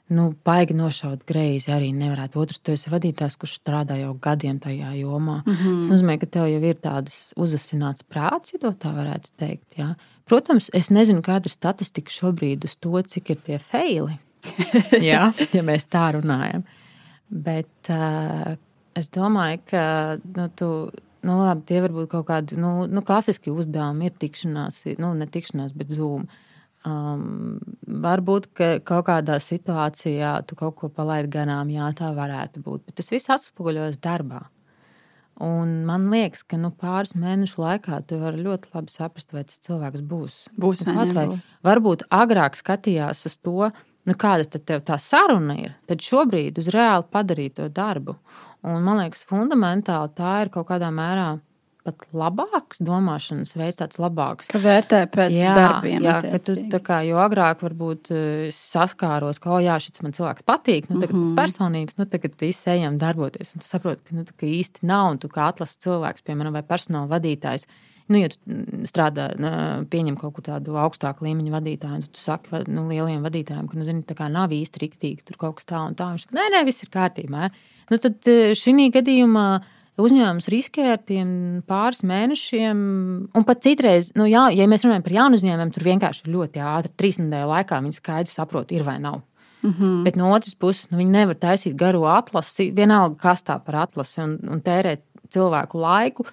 nu, 0.09 0.29
baigi 0.45 0.75
nošaut 0.77 1.23
greizi 1.29 1.71
arī 1.73 1.89
nevarētu. 1.95 2.39
Otrs, 2.41 2.61
tu 2.63 2.73
esi 2.73 2.91
vadītājs, 2.91 3.37
kurš 3.39 3.59
strādā 3.59 3.99
jau 3.99 4.13
gadiem 4.21 4.59
tajā 4.61 4.93
jomā. 4.97 5.41
Mm 5.45 5.55
-hmm. 5.55 5.81
Tas 5.81 5.91
nozīmē, 5.93 6.17
ka 6.19 6.25
tev 6.25 6.47
jau 6.49 6.61
ir 6.63 6.75
tāds 6.75 7.33
uzasināts 7.37 8.03
prāts, 8.03 8.53
ja 8.53 8.59
tā 8.71 8.93
varētu 8.95 9.29
teikt. 9.37 9.77
Jā. 9.77 9.95
Protams, 10.25 10.69
es 10.73 10.89
nezinu, 10.89 11.21
kāda 11.21 11.45
ir 11.45 11.51
statistika 11.51 12.11
šobrīd 12.11 12.65
uz 12.65 12.75
to, 12.75 13.01
cik 13.01 13.29
ir 13.29 13.37
tie 13.45 13.57
feili. 13.57 14.19
jā, 15.11 15.33
ja 15.53 15.63
mēs 15.63 15.85
tā 15.85 16.11
runājam. 16.13 16.63
Bet 17.29 17.89
uh, 17.89 18.55
es 18.95 19.09
domāju, 19.09 19.59
ka 19.69 20.17
nu, 20.35 20.49
tu. 20.55 20.91
Nu, 21.19 21.33
labi, 21.35 21.65
tie 21.67 21.81
var 21.81 21.91
būt 21.91 22.07
kaut 22.07 22.27
kādi 22.29 22.55
nu, 22.55 22.85
nu, 22.87 23.01
klasiski 23.01 23.51
uzdevumi, 23.51 24.05
ir 24.05 24.13
tikšanās, 24.21 24.85
nu, 25.03 25.09
ne 25.13 25.25
tikšanās, 25.27 25.73
bet 25.75 25.89
zūma. 25.91 26.23
Um, 26.87 27.57
varbūt 27.83 28.45
ka 28.55 28.67
kaut 28.87 29.09
kādā 29.09 29.35
situācijā 29.43 30.37
tu 30.47 30.55
kaut 30.59 30.77
ko 30.79 30.87
palaidi 30.93 31.33
garām, 31.33 31.67
jā, 31.73 31.89
tā 31.97 32.13
varētu 32.15 32.63
būt. 32.63 32.85
Bet 32.87 33.01
tas 33.01 33.11
viss 33.11 33.31
atspoguļojas 33.35 33.99
darbā. 33.99 34.45
Un 35.43 35.85
man 35.87 36.09
liekas, 36.11 36.45
ka 36.47 36.57
nu, 36.59 36.71
pāris 36.75 37.13
mēnešu 37.19 37.61
laikā 37.63 38.01
tu 38.07 38.19
vari 38.19 38.43
ļoti 38.43 38.71
labi 38.75 38.91
saprast, 38.91 39.31
vai 39.35 39.45
tas 39.47 39.59
cilvēks 39.63 40.03
būs. 40.07 40.39
Būs 40.59 40.83
vai, 40.87 40.95
vai 40.97 41.05
nebūs. 41.11 41.51
Varbūt 41.67 42.07
agrāk 42.15 42.59
skatījās 42.59 43.25
uz 43.27 43.37
to, 43.39 43.69
nu, 44.07 44.15
kāda 44.19 44.47
tad 44.55 44.87
tā 44.87 44.99
saruna 44.99 45.55
ir. 45.59 45.75
Tad 45.87 46.03
šobrīd 46.03 46.59
uz 46.59 46.71
reāli 46.75 47.07
padarīt 47.11 47.55
to 47.59 47.67
darbu. 47.71 48.17
Un, 48.67 48.81
man 48.83 48.99
liekas, 48.99 49.23
fundamentāli 49.27 50.11
tā 50.15 50.33
ir 50.43 50.51
kaut 50.55 50.67
kādā 50.71 50.91
mērā 50.91 51.29
pat 51.97 52.15
labāks 52.21 52.81
domāšanas 52.85 53.55
veids, 53.57 53.79
tāds 53.79 53.99
labāks. 54.01 54.49
Ka 54.51 54.61
vērtē 54.63 55.01
pēc 55.13 55.35
jā, 55.35 55.53
darbiem. 55.57 56.05
Jā, 56.05 56.15
ka 56.23 56.39
tu, 56.45 56.55
tā 56.71 56.79
kā, 56.85 57.01
jo 57.07 57.19
agrāk 57.23 57.63
varbūt 57.65 58.11
eh, 58.15 58.47
saskāros, 58.55 59.41
ka, 59.41 59.53
oh, 59.55 59.61
jā, 59.63 59.77
šis 59.83 60.03
man 60.05 60.15
cilvēks 60.17 60.47
patīk, 60.47 60.89
nu, 60.89 61.01
tagad 61.01 61.15
mm 61.15 61.21
-hmm. 61.21 61.35
pēc 61.35 61.43
personības, 61.43 61.99
nu, 61.99 62.09
tagad 62.15 62.39
viss 62.41 62.67
ejam 62.67 62.97
darboties, 63.01 63.53
un 63.55 63.63
tu 63.63 63.67
saproti, 63.67 64.03
ka, 64.03 64.15
nu, 64.15 64.25
ka 64.25 64.45
īsti 64.45 64.85
nav, 64.89 65.11
un 65.11 65.17
tu 65.17 65.27
kā 65.27 65.49
atlases 65.49 65.81
cilvēks, 65.85 66.25
piemēram, 66.25 66.53
vai 66.53 66.63
personāla 66.63 67.09
vadītājs, 67.15 67.65
nu, 68.09 68.17
ja 68.17 68.29
tu 68.29 68.39
strādā, 68.89 69.29
pieņem 69.89 70.17
kaut 70.19 70.35
ko 70.37 70.43
tādu 70.45 70.77
augstāku 70.81 71.27
līmeņa 71.27 71.53
vadītāju, 71.53 72.05
tad 72.05 72.13
tu 72.17 72.21
saki 72.23 72.63
nu, 72.67 72.87
lieliem 72.89 73.21
vadītājiem, 73.25 73.67
ka, 73.69 73.77
nu, 73.77 73.85
zini, 73.87 74.05
tā 74.07 74.17
kā 74.17 74.29
nav 74.33 74.53
īsti 74.55 74.81
riktīgi, 74.85 75.25
tur 75.27 75.37
kaut 75.37 75.59
kas 75.59 75.69
tā 75.69 75.81
un 75.85 75.97
tā. 75.99 76.09
Viņš 76.13 76.25
saka, 76.25 76.37
nē, 76.39 76.47
nē, 76.55 76.63
viss 76.65 76.85
ir 76.85 76.89
kārtībā. 76.93 77.49
Nu, 77.89 77.97
tad 78.01 78.29
eh, 78.29 78.55
šī 78.57 78.89
gadījumā 78.95 79.47
uzņēmums 80.03 80.49
riskē 80.51 80.85
ar 80.93 81.01
tiem 81.05 81.29
pāris 81.69 82.03
mēnešiem. 82.07 82.83
Un 83.35 83.47
pat 83.47 83.63
citreiz, 83.65 84.11
nu, 84.19 84.27
jā, 84.29 84.47
ja 84.55 84.67
mēs 84.69 84.85
runājam 84.85 85.05
par 85.05 85.15
jaunu 85.17 85.39
uzņēmumu, 85.39 85.73
tur 85.75 85.87
vienkārši 85.87 86.25
ir 86.25 86.35
ļoti 86.35 86.63
ātri. 86.63 86.93
Trīs 86.99 87.19
nedēļu 87.21 87.51
laikā 87.53 87.81
viņi 87.83 87.99
skaidri 87.99 88.31
saprot, 88.31 88.71
ir 88.75 88.85
vai 88.87 88.99
nav. 89.03 89.21
Mm 89.61 89.73
-hmm. 89.73 90.03
Bet 90.03 90.15
no 90.15 90.31
otras 90.31 90.55
puses, 90.55 90.87
nu, 90.91 90.97
viņi 90.97 91.11
nevar 91.11 91.35
taisīt 91.35 91.75
garu 91.75 92.05
atlasi, 92.07 92.71
vienalga, 92.71 93.15
kas 93.19 93.43
tā 93.43 93.59
par 93.59 93.75
atlasi, 93.75 94.21
un, 94.21 94.39
un 94.47 94.61
tērēt 94.61 95.01
cilvēku 95.29 95.79
laiku, 95.79 96.25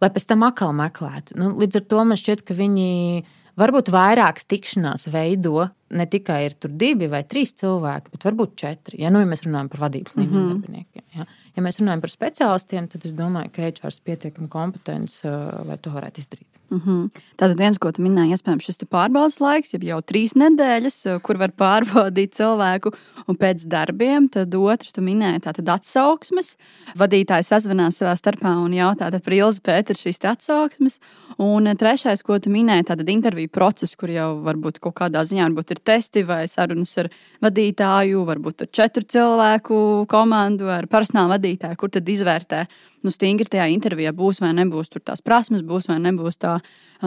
lai 0.00 0.10
pēc 0.10 0.26
tam 0.26 0.42
atkal 0.42 0.72
meklētu. 0.72 1.36
Nu, 1.36 1.54
līdz 1.58 1.76
ar 1.76 1.84
to 1.88 2.04
man 2.04 2.16
šķiet, 2.16 2.44
ka 2.44 2.54
viņi 2.54 3.24
varbūt 3.56 3.90
vairākas 3.94 4.44
tikšanās 4.50 5.08
veido. 5.12 5.68
Ne 5.94 6.06
tikai 6.10 6.44
ir 6.48 6.56
divi 6.68 7.06
vai 7.06 7.22
trīs 7.22 7.54
cilvēki, 7.54 8.10
bet 8.12 8.24
varbūt 8.26 8.56
četri. 8.56 9.00
Ja, 9.02 9.10
nu, 9.10 9.22
ja 9.22 9.26
mēs 9.30 9.44
runājam 9.46 9.68
par 9.68 9.80
vadības 9.86 10.16
līmeņa 10.16 10.40
mm 10.40 10.48
-hmm. 10.48 10.60
darbiniekiem. 10.60 11.04
Ja. 11.14 11.26
Ja 11.54 11.62
mēs 11.62 11.78
runājam 11.78 12.02
par 12.02 12.10
speciālistiem, 12.10 12.88
tad 12.90 13.06
es 13.06 13.14
domāju, 13.14 13.52
ka 13.54 13.68
HR 13.68 13.92
ir 13.92 14.02
pietiekami 14.10 14.50
kompetents, 14.50 15.20
uh, 15.22 15.62
lai 15.68 15.78
to 15.78 15.92
varētu 15.94 16.22
izdarīt. 16.24 16.48
Mm 16.70 16.80
-hmm. 16.80 17.10
Tātad 17.36 17.58
viens, 17.58 17.78
ko 17.78 17.92
tu 17.92 18.02
minēji, 18.02 18.34
iespējams, 18.34 18.64
šis 18.64 18.78
pārbaudas 18.90 19.38
laiks, 19.40 19.72
jau 19.72 20.00
trīs 20.02 20.32
nedēļas, 20.34 20.96
uh, 21.06 21.20
kur 21.22 21.36
var 21.36 21.50
pārbaudīt 21.52 22.34
cilvēku, 22.34 22.92
pēc 23.28 23.66
darbiem, 23.68 24.28
tad 24.28 24.54
otrs, 24.54 24.92
tu 24.92 25.00
minēji, 25.00 25.44
tātad 25.46 25.68
atsauksmes. 25.68 26.56
Vadītājs 26.96 27.48
sazvanās 27.52 27.98
savā 27.98 28.16
starpā 28.16 28.56
un 28.64 28.72
jautā 28.72 29.10
par 29.24 29.32
Ilzi 29.32 29.60
Pēteru 29.60 29.98
šīs 29.98 30.18
atsauksmes. 30.24 30.98
Un 31.38 31.76
trešais, 31.76 32.22
ko 32.22 32.38
tu 32.38 32.50
minēji, 32.50 32.84
tātad 32.84 33.08
interviju 33.08 33.48
process, 33.48 33.96
kur 33.96 34.08
jau 34.08 34.42
varbūt 34.42 34.80
kaut 34.80 34.94
kādā 34.94 35.22
ziņā 35.22 35.48
varbūt 35.48 35.70
ir 35.70 35.80
testi 35.84 36.22
vai 36.22 36.48
sarunas 36.48 36.98
ar 36.98 37.08
vadītāju, 37.42 38.24
varbūt 38.24 38.62
ar 38.62 38.68
četru 38.72 39.04
cilvēku 39.04 40.06
komandu, 40.08 40.68
ar 40.68 40.86
personāla 40.86 41.34
vadītāju 41.36 41.43
vadītāji, 41.44 41.78
kur 41.78 41.92
tad 41.92 42.08
izvērtē, 42.08 42.64
nu, 43.04 43.12
stingri 43.12 43.46
tajā 43.50 43.68
intervijā 43.72 44.12
būs 44.16 44.40
vai 44.42 44.52
nebūs 44.56 44.90
tur 44.92 45.02
tās 45.04 45.22
prasmes, 45.24 45.62
būs 45.62 45.88
vai 45.90 46.00
nebūs 46.00 46.40
tā 46.40 46.58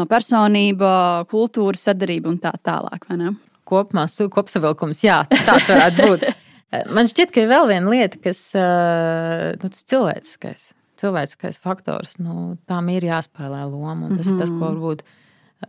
personība, 0.09 1.25
kultūra, 1.31 1.77
sadarība 1.77 2.29
un 2.29 2.39
tā 2.39 2.53
tālāk. 2.63 3.07
Kopumā 3.67 4.05
kopsavilkums, 4.31 5.03
jā, 5.03 5.25
tāds 5.27 5.67
varētu 5.67 6.07
būt. 6.07 6.27
Man 6.95 7.07
šķiet, 7.07 7.31
ka 7.31 7.43
ir 7.43 7.51
vēl 7.51 7.69
viena 7.69 7.91
lieta, 7.91 8.19
kas 8.19 8.41
nu, 8.55 9.69
tas 9.69 9.85
cilvēciskais, 9.87 10.65
cilvēciskais 10.99 11.61
faktors, 11.63 12.17
nu, 12.19 12.57
tam 12.67 12.89
ir 12.91 13.07
jāspēlē 13.07 13.63
loma. 13.69 14.11
Tas 14.11 14.27
ir 14.27 14.33
mm 14.33 14.35
-hmm. 14.35 14.39
tas, 14.39 14.49
ko 14.49 14.55
mhm. 14.55 14.67
varbūt 14.67 15.05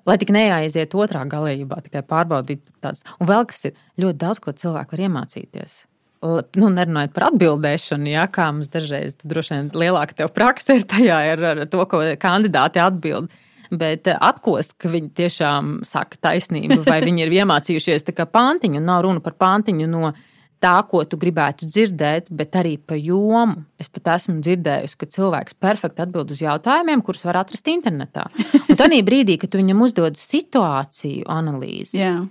lai 0.04 0.18
tik 0.18 0.31
neaiziet 0.31 0.94
otrā 0.94 1.24
galībā, 1.24 1.81
tikai 1.83 2.02
pārbaudīt 2.02 2.61
tādas. 2.81 3.04
Un 3.20 3.26
vēl 3.26 3.46
kas 3.46 3.64
ir 3.64 3.72
ļoti 3.96 4.18
daudz, 4.18 4.38
ko 4.38 4.52
cilvēki 4.52 4.92
var 4.92 5.00
iemācīties 5.00 5.87
nu, 6.22 6.70
nerunājot 6.74 7.12
par 7.14 7.28
atbildēšanu, 7.28 8.11
ja, 8.11 8.24
kā 8.31 8.48
mums 8.52 8.70
dažreiz 8.72 9.16
droši 9.22 9.54
vien 9.54 9.68
lielāka 9.85 10.28
praksa 10.35 10.78
ir 10.78 10.87
tajā 10.88 11.18
ar, 11.35 11.44
ar 11.52 11.61
to, 11.70 11.85
ko 11.90 12.02
kandidāti 12.20 12.83
atbild. 12.83 13.31
Bet 13.68 14.09
eh, 14.09 14.16
atkost, 14.16 14.78
ka 14.81 14.88
viņi 14.88 15.12
tiešām 15.18 15.74
saka 15.85 16.16
taisnību, 16.28 16.81
vai 16.87 17.02
viņi 17.09 17.26
ir 17.26 17.37
iemācījušies 17.42 18.09
tā 18.09 18.16
kā 18.16 18.28
pantiņu, 18.31 18.81
nav 18.81 19.04
runa 19.04 19.22
par 19.24 19.37
pantiņu 19.38 19.88
no 19.92 20.12
tā, 20.59 20.74
ko 20.90 21.04
tu 21.07 21.18
gribētu 21.20 21.68
dzirdēt, 21.68 22.33
bet 22.35 22.57
arī 22.59 22.74
par 22.81 22.98
jomu. 22.98 23.66
Es 23.78 23.92
pat 23.92 24.14
esmu 24.16 24.40
dzirdējusi, 24.42 24.98
ka 24.98 25.11
cilvēks 25.14 25.59
perfekti 25.61 26.02
atbild 26.02 26.33
uz 26.35 26.42
jautājumiem, 26.42 27.04
kurus 27.07 27.22
var 27.28 27.42
atrast 27.44 27.68
internetā. 27.70 28.26
Un 28.64 28.78
tajā 28.81 29.02
brīdī, 29.07 29.38
kad 29.38 29.52
tu 29.52 29.61
viņam 29.61 29.85
uzdod 29.87 30.18
situāciju 30.18 31.28
analīzi, 31.31 32.00
yeah. 32.00 32.24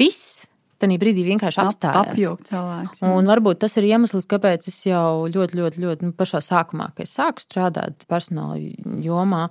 viss 0.00 0.42
tajā 0.82 1.00
brīdī 1.00 1.24
vienkārši 1.26 1.60
apstājās. 1.62 2.12
Apjūgt 2.12 2.50
cilvēks. 2.50 3.02
Jā. 3.02 3.10
Un 3.16 3.30
varbūt 3.30 3.62
tas 3.64 3.76
ir 3.80 3.88
iemesls, 3.88 4.28
kāpēc 4.30 4.68
es 4.68 4.78
jau 4.88 5.24
ļoti, 5.30 5.58
ļoti, 5.58 5.82
ļoti 5.84 6.08
nu, 6.08 6.14
pašā 6.18 6.42
sākumā, 6.44 6.90
kad 6.96 7.06
es 7.06 7.14
sāku 7.18 7.44
strādāt 7.44 8.06
personāla 8.10 8.58
jomā, 9.04 9.46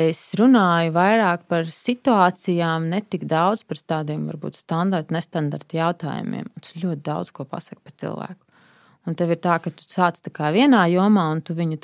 es 0.00 0.20
runāju 0.40 0.94
vairāk 0.96 1.46
par 1.52 1.68
situācijām, 1.68 2.88
ne 2.90 3.02
tik 3.04 3.28
daudz 3.30 3.64
par 3.68 3.80
tādiem 3.94 4.24
varbūt 4.30 4.58
standarta, 4.58 5.14
nestandarta 5.14 5.78
jautājumiem. 5.78 6.48
Tas 6.58 6.76
ļoti 6.80 7.04
daudz 7.06 7.32
ko 7.36 7.46
pasaka 7.48 7.80
par 7.84 7.98
cilvēku. 8.02 8.40
Un 9.06 9.18
tev 9.18 9.34
ir 9.34 9.40
tā, 9.42 9.58
ka 9.62 9.70
tu 9.74 9.86
sāc 9.90 10.20
vienā 10.54 10.86
jomā, 10.92 11.26
un 11.34 11.42
tu 11.42 11.54
viņu 11.58 11.80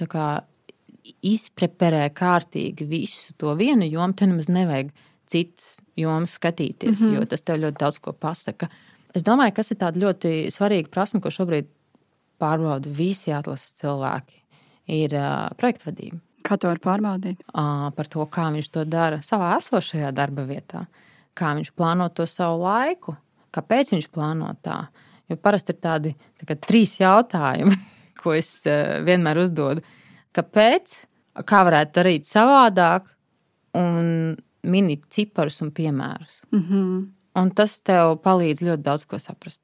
izpreparē 1.24 2.09
kārtīgi 2.14 2.87
visu 2.88 3.35
to 3.40 3.55
vienu 3.59 3.87
jomu. 3.88 4.14
Te 4.14 4.29
nemaz 4.29 4.48
nevajag 4.53 4.92
citas 5.29 5.79
jomas 5.97 6.37
skatīties, 6.38 7.01
mm 7.01 7.07
-hmm. 7.07 7.14
jo 7.14 7.25
tas 7.25 7.43
tev 7.43 7.61
ļoti 7.62 7.79
daudz 7.81 7.99
ko 7.99 8.12
pasaka. 8.12 8.69
Es 9.14 9.23
domāju, 9.23 9.55
kas 9.55 9.71
ir 9.71 9.79
tāda 9.81 10.01
ļoti 10.01 10.51
svarīga 10.53 10.88
prasme, 10.93 11.21
ko 11.21 11.31
šobrīd 11.33 11.69
pārbauda 12.38 12.91
visi 12.93 13.33
atlases 13.33 13.75
cilvēki, 13.81 14.41
ir 14.95 15.14
uh, 15.19 15.49
projektvadība. 15.57 16.21
Kā 16.47 16.57
to 16.57 16.71
var 16.71 16.79
pārbaudīt? 16.79 17.43
Uh, 17.53 17.88
par 17.97 18.07
to, 18.07 18.25
kā 18.27 18.49
viņš 18.55 18.71
to 18.73 18.85
dara 18.85 19.21
savā 19.27 19.57
esošajā 19.59 20.12
darba 20.17 20.47
vietā, 20.49 20.87
kā 21.35 21.53
viņš 21.59 21.73
plāno 21.77 22.09
to 22.14 22.27
savu 22.27 22.62
laiku, 22.62 23.17
kāpēc 23.55 23.93
viņš 23.97 24.09
plāno 24.14 24.55
tā. 24.62 24.87
Jo 25.29 25.37
parasti 25.37 25.75
ir 25.75 25.81
tādi 25.85 26.14
tā 26.41 26.57
trīs 26.57 26.97
jautājumi, 27.01 27.77
ko 28.23 28.33
es 28.38 28.62
uh, 28.67 29.01
vienmēr 29.05 29.45
uzdodu. 29.45 29.85
Kāpēc? 30.37 31.05
Kā 31.47 31.62
varētu 31.67 31.95
darīt 32.01 32.27
savādāk? 32.27 33.07
Un 33.79 34.37
mini 34.70 34.98
ciparus 35.11 35.62
un 35.64 35.72
piemērus. 35.74 36.42
Mm 36.52 36.62
-hmm. 36.62 37.07
Un 37.38 37.50
tas 37.50 37.81
tev 37.81 38.18
palīdz 38.24 38.62
ļoti 38.66 38.83
daudz 38.83 39.04
ko 39.04 39.18
saprast. 39.18 39.62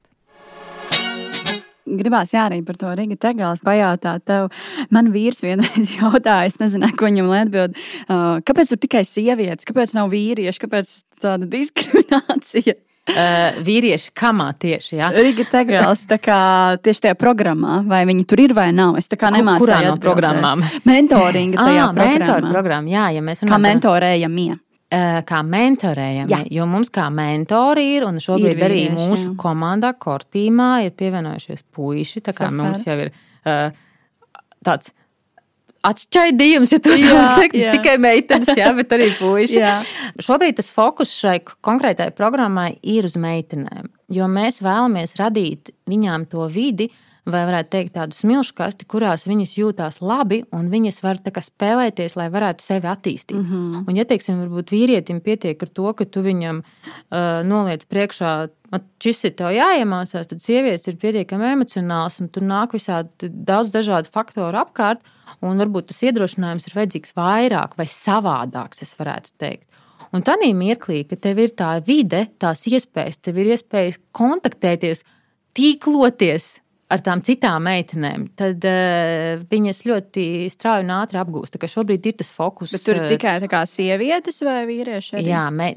Gribās 1.85 2.33
jā, 2.33 2.47
arī 2.49 2.63
par 2.65 2.77
to 2.77 2.95
Riga 2.95 3.15
Tegāls 3.15 3.61
pajautāt. 3.61 4.25
Tev. 4.25 4.49
Man 4.89 5.11
vīrs 5.13 5.43
vienreiz 5.43 5.91
jautāja, 5.99 6.45
es 6.45 6.57
nezinu, 6.57 6.89
ko 6.97 7.05
viņam 7.05 7.29
atbild. 7.41 7.77
Uh, 8.09 8.41
kāpēc 8.41 8.69
tur 8.69 8.77
tikai 8.77 9.05
sievietes, 9.05 9.65
kāpēc 9.65 9.93
nav 9.93 10.09
vīrieši, 10.09 10.59
kāpēc 10.59 11.03
tāda 11.21 11.45
diskriminācija? 11.55 12.73
uh, 13.09 13.59
vīrieši 13.65 14.11
kamā 14.17 14.49
tieši. 14.61 14.97
Ja? 14.99 15.11
Rīga 15.13 15.45
Tegāls, 15.51 16.05
tā 16.09 16.17
kā 16.21 16.39
tieši 16.83 17.07
tajā 17.07 17.17
programmā, 17.19 17.79
vai 17.87 18.03
viņi 18.09 18.25
tur 18.29 18.41
ir 18.45 18.55
vai 18.57 18.69
nav? 18.75 18.97
Es 18.99 19.09
tā 19.11 19.19
kā 19.19 19.31
nemācīju. 19.35 19.65
Kurā 19.65 19.81
no 19.85 19.95
programmām? 20.01 20.65
Mentoringa 20.87 21.61
tajā 21.61 21.87
ah, 21.87 21.95
programmā. 21.95 22.19
Mentor 22.25 22.51
programma, 22.51 22.93
jā, 22.95 23.07
ja 23.17 23.25
mēs 23.25 23.43
runājam. 23.43 23.55
Kā 23.55 23.61
mentorējamie. 23.69 24.51
Kā 24.85 25.39
mentorējam, 25.41 26.29
jā. 26.29 26.37
jo 26.53 26.65
mums 26.69 26.91
kā 26.93 27.07
mentori 27.11 27.87
ir, 27.95 28.03
un 28.05 28.19
šobrīd 28.21 28.59
ir 28.59 28.65
arī 28.67 28.83
mūsu 28.93 29.31
jā. 29.31 29.31
komandā, 29.41 29.89
kortīmā, 29.97 30.85
ir 30.85 30.93
pievienojušies 30.95 31.65
puiši. 31.73 32.21
Tā 32.27 32.35
kā 32.37 32.45
Safar. 32.45 32.53
mums 32.53 32.85
jau 32.85 32.95
ir 33.01 33.09
uh, 33.09 33.73
tāds 34.63 34.93
atšķaidījums, 35.85 36.73
ja 36.73 36.79
tā 36.81 36.95
var 37.01 37.39
teikt, 37.39 37.57
jā. 37.59 37.73
tikai 37.75 37.95
meitenes, 38.01 38.51
jā, 38.57 38.71
bet 38.77 38.93
arī 38.95 39.09
puiši. 39.19 39.61
Šobrīd 40.25 40.59
tas 40.59 40.71
fokus 40.73 41.13
šai 41.17 41.39
konkrētai 41.45 42.11
programmai 42.15 42.75
ir 42.81 43.09
uz 43.09 43.17
meitenēm, 43.21 43.89
jo 44.13 44.29
mēs 44.31 44.61
vēlamies 44.65 45.17
radīt 45.21 45.73
viņām 45.89 46.29
to 46.31 46.47
vidi, 46.51 46.89
vai 47.25 47.41
varētu 47.47 47.71
teikt, 47.73 47.93
tādu 47.95 48.15
smilšu 48.15 48.53
kasti, 48.57 48.85
kurās 48.89 49.25
viņas 49.25 49.55
jūtās 49.57 49.97
labi 50.05 50.43
un 50.53 50.69
viņas 50.69 51.01
var 51.03 51.19
spēlēties, 51.23 52.17
lai 52.19 52.27
varētu 52.33 52.65
sevi 52.65 52.89
attīstīt. 52.91 53.37
Mm 53.37 53.45
-hmm. 53.49 53.87
Un, 53.87 53.97
ja 53.97 54.05
teiksim, 54.05 54.39
varbūt 54.43 54.73
vīrietim 54.75 55.21
pietiek 55.25 55.63
ar 55.63 55.69
to, 55.69 55.93
ka 55.93 56.05
tu 56.05 56.21
viņam 56.21 56.61
uh, 56.61 57.41
noliec 57.43 57.85
priekšā, 57.85 58.49
šis 59.01 59.23
ir 59.25 59.35
tev 59.39 59.53
jāiemācās, 59.55 60.27
tad 60.27 60.41
sievietes 60.41 60.87
ir 60.87 60.97
pietiekami 61.01 61.53
emocionāls 61.53 62.19
un 62.21 62.29
tur 62.29 62.43
nāk 62.43 62.73
visādi 62.73 63.29
daudz 63.29 63.71
dažādu 63.71 64.11
faktoru 64.11 64.57
apkārt. 64.57 64.99
Un 65.41 65.57
varbūt 65.57 65.87
tas 65.87 66.01
iedrošinājums 66.01 66.67
ir 66.67 66.73
vajadzīgs 66.75 67.15
vairāk 67.15 67.77
vai 67.77 67.85
savādāks, 67.85 68.81
es 68.81 68.95
varētu 68.95 69.29
teikt. 69.37 69.67
Un 70.13 70.23
tā 70.23 70.37
mirklī, 70.39 71.03
kad 71.09 71.19
tev 71.19 71.39
ir 71.39 71.49
tā 71.49 71.81
vide, 71.83 72.27
tās 72.39 72.65
iespējas, 72.67 73.17
tev 73.17 73.37
ir 73.37 73.51
iespējas 73.55 73.99
kontaktēties, 74.15 75.03
tīkloties 75.55 76.61
ar 76.91 77.01
tām 77.05 77.21
citām 77.25 77.65
meitenēm, 77.65 78.27
tad 78.37 78.65
uh, 78.69 79.43
viņas 79.51 79.83
ļoti 79.89 80.25
strauji 80.53 80.85
un 80.85 80.93
ātri 80.99 81.21
apgūst. 81.21 81.57
Šobrīd 81.71 82.11
ir 82.11 82.17
tas 82.19 82.31
fokus. 82.35 82.73
Bet 82.75 82.85
tur 82.85 82.99
ir 82.99 83.07
eh, 83.07 83.15
tikai 83.15 83.37
kā 83.51 83.63
sievietes 83.69 84.41
vai 84.45 84.61
vīrieši? 84.69 85.17
Arī? 85.17 85.25
Jā, 85.31 85.47
me, 85.53 85.71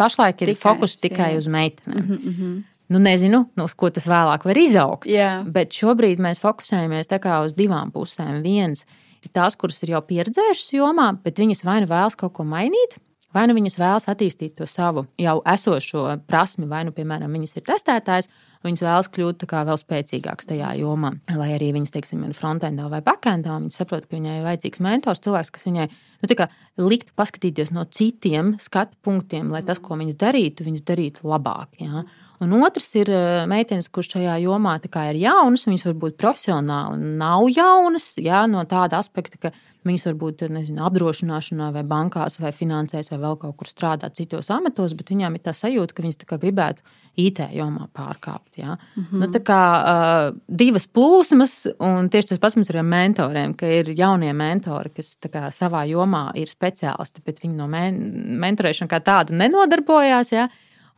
pašlaik 0.00 0.40
ir 0.42 0.54
tikai 0.54 0.62
fokus 0.62 0.96
tikai 1.00 1.34
sievietes. 1.34 1.46
uz 1.46 1.52
meitenēm. 1.52 2.00
Mm 2.06 2.32
-hmm. 2.32 2.56
Nu, 2.88 2.98
nezinu, 3.02 3.48
nu, 3.58 3.64
uz 3.64 3.74
ko 3.74 3.90
tas 3.90 4.06
vēlāk 4.06 4.44
var 4.46 4.56
izaugt. 4.56 5.08
Jā. 5.10 5.42
Bet 5.50 5.74
šobrīd 5.74 6.20
mēs 6.22 6.38
fokusējamies 6.38 7.10
uz 7.44 7.54
divām 7.54 7.90
pusēm. 7.90 8.42
Viens 8.42 8.86
ir 9.22 9.30
tās, 9.34 9.56
kuras 9.56 9.82
ir 9.82 9.90
jau 9.90 10.00
pieredzējušas 10.00 10.72
jomā, 10.72 11.18
bet 11.24 11.38
viņas 11.38 11.64
vai 11.64 11.80
nu 11.80 11.86
vēlas 11.86 12.16
kaut 12.16 12.32
ko 12.32 12.44
mainīt, 12.44 12.96
vai 13.34 13.46
nu 13.46 13.54
viņas 13.54 13.78
vēlas 13.78 14.06
attīstīt 14.06 14.54
to 14.54 14.66
savu 14.66 15.06
jau 15.18 15.42
esošo 15.44 16.20
prasmi, 16.26 16.66
vai 16.66 16.84
nu, 16.84 16.92
piemēram, 16.92 17.32
viņas 17.32 17.56
ir 17.56 17.62
testētājs, 17.62 18.28
viņas 18.64 18.84
vēlas 18.86 19.08
kļūt 19.12 19.44
vēl 19.50 19.78
spēcīgākas 19.80 20.48
tajā 20.48 20.72
jomā. 20.80 21.12
Vai 21.36 21.50
arī 21.56 21.72
viņas, 21.76 21.92
teiksim, 21.94 22.24
ir 22.24 22.36
frontendā 22.36 22.88
vai 22.92 23.02
backendā, 23.04 23.58
viņas 23.58 23.80
saprot, 23.82 24.06
ka 24.06 24.16
viņai 24.16 24.38
ir 24.38 24.46
vajadzīgs 24.46 24.82
mentors, 24.84 25.22
cilvēks, 25.24 25.52
kas 25.54 25.68
viņai 25.68 25.88
nu, 25.90 26.88
liktu 26.88 27.12
paskatīties 27.16 27.72
no 27.76 27.84
citiem 27.84 28.54
skatu 28.62 28.96
punktiem, 29.04 29.50
lai 29.52 29.62
tas, 29.66 29.80
ko 29.82 29.98
viņas 29.98 30.18
darītu, 30.20 30.66
viņas 30.66 30.86
darītu 30.88 31.28
labāk. 31.28 31.76
Ja? 31.82 32.06
Un 32.44 32.52
otrs 32.60 32.90
ir 33.00 33.10
eh, 33.10 33.44
meitenes, 33.48 33.88
kurš 33.88 34.16
šajā 34.16 34.36
jomā 34.44 34.76
ir 34.82 35.20
jaunas, 35.20 35.66
viņas 35.68 35.86
varbūt 35.88 36.18
profesionāli 36.20 37.16
nav 37.20 37.48
jaunas, 37.48 38.14
ja? 38.20 38.46
no 38.46 38.64
tāda 38.68 39.00
aspekta, 39.00 39.38
ka 39.40 39.54
Viņas 39.86 40.06
var 40.08 40.16
būt 40.18 40.44
nezinu, 40.50 40.82
apdrošināšanā, 40.86 41.70
vai 41.74 41.82
bankās, 41.86 42.40
vai 42.42 42.50
finansēs, 42.54 43.10
vai 43.12 43.20
vēl 43.22 43.36
kaut 43.42 43.56
kur 43.60 43.70
strādāt 43.70 44.16
citos 44.18 44.50
amatos, 44.50 44.96
bet 44.98 45.12
viņām 45.12 45.36
ir 45.36 45.44
tā 45.44 45.54
sajūta, 45.54 45.94
ka 45.94 46.02
viņas 46.02 46.18
gribētu 46.32 46.82
IT 47.22 47.40
jomā 47.54 47.86
pārkāpt. 47.94 48.58
Ja? 48.58 48.76
Mm 48.96 49.04
-hmm. 49.04 49.20
nu, 49.22 49.28
tā 49.32 49.40
kā 49.46 49.60
uh, 49.78 50.36
divas 50.48 50.86
plūsmas, 50.86 51.54
un 51.78 52.10
tieši 52.10 52.28
tas 52.28 52.42
pats 52.42 52.56
mums 52.56 52.70
ir 52.70 52.78
ar 52.78 52.84
mentoriem, 52.84 53.54
ka 53.54 53.66
ir 53.66 53.92
jaunie 53.94 54.32
mentori, 54.32 54.90
kas 54.90 55.16
kā, 55.22 55.50
savā 55.50 55.86
jomā 55.86 56.30
ir 56.34 56.48
speciālisti, 56.48 57.22
bet 57.24 57.40
viņi 57.42 57.54
no 57.54 57.66
men 57.66 57.94
mentorēšana 58.42 58.88
kā 58.88 59.00
tādu 59.00 59.34
nenodarbojās. 59.34 60.32
Ja? 60.32 60.48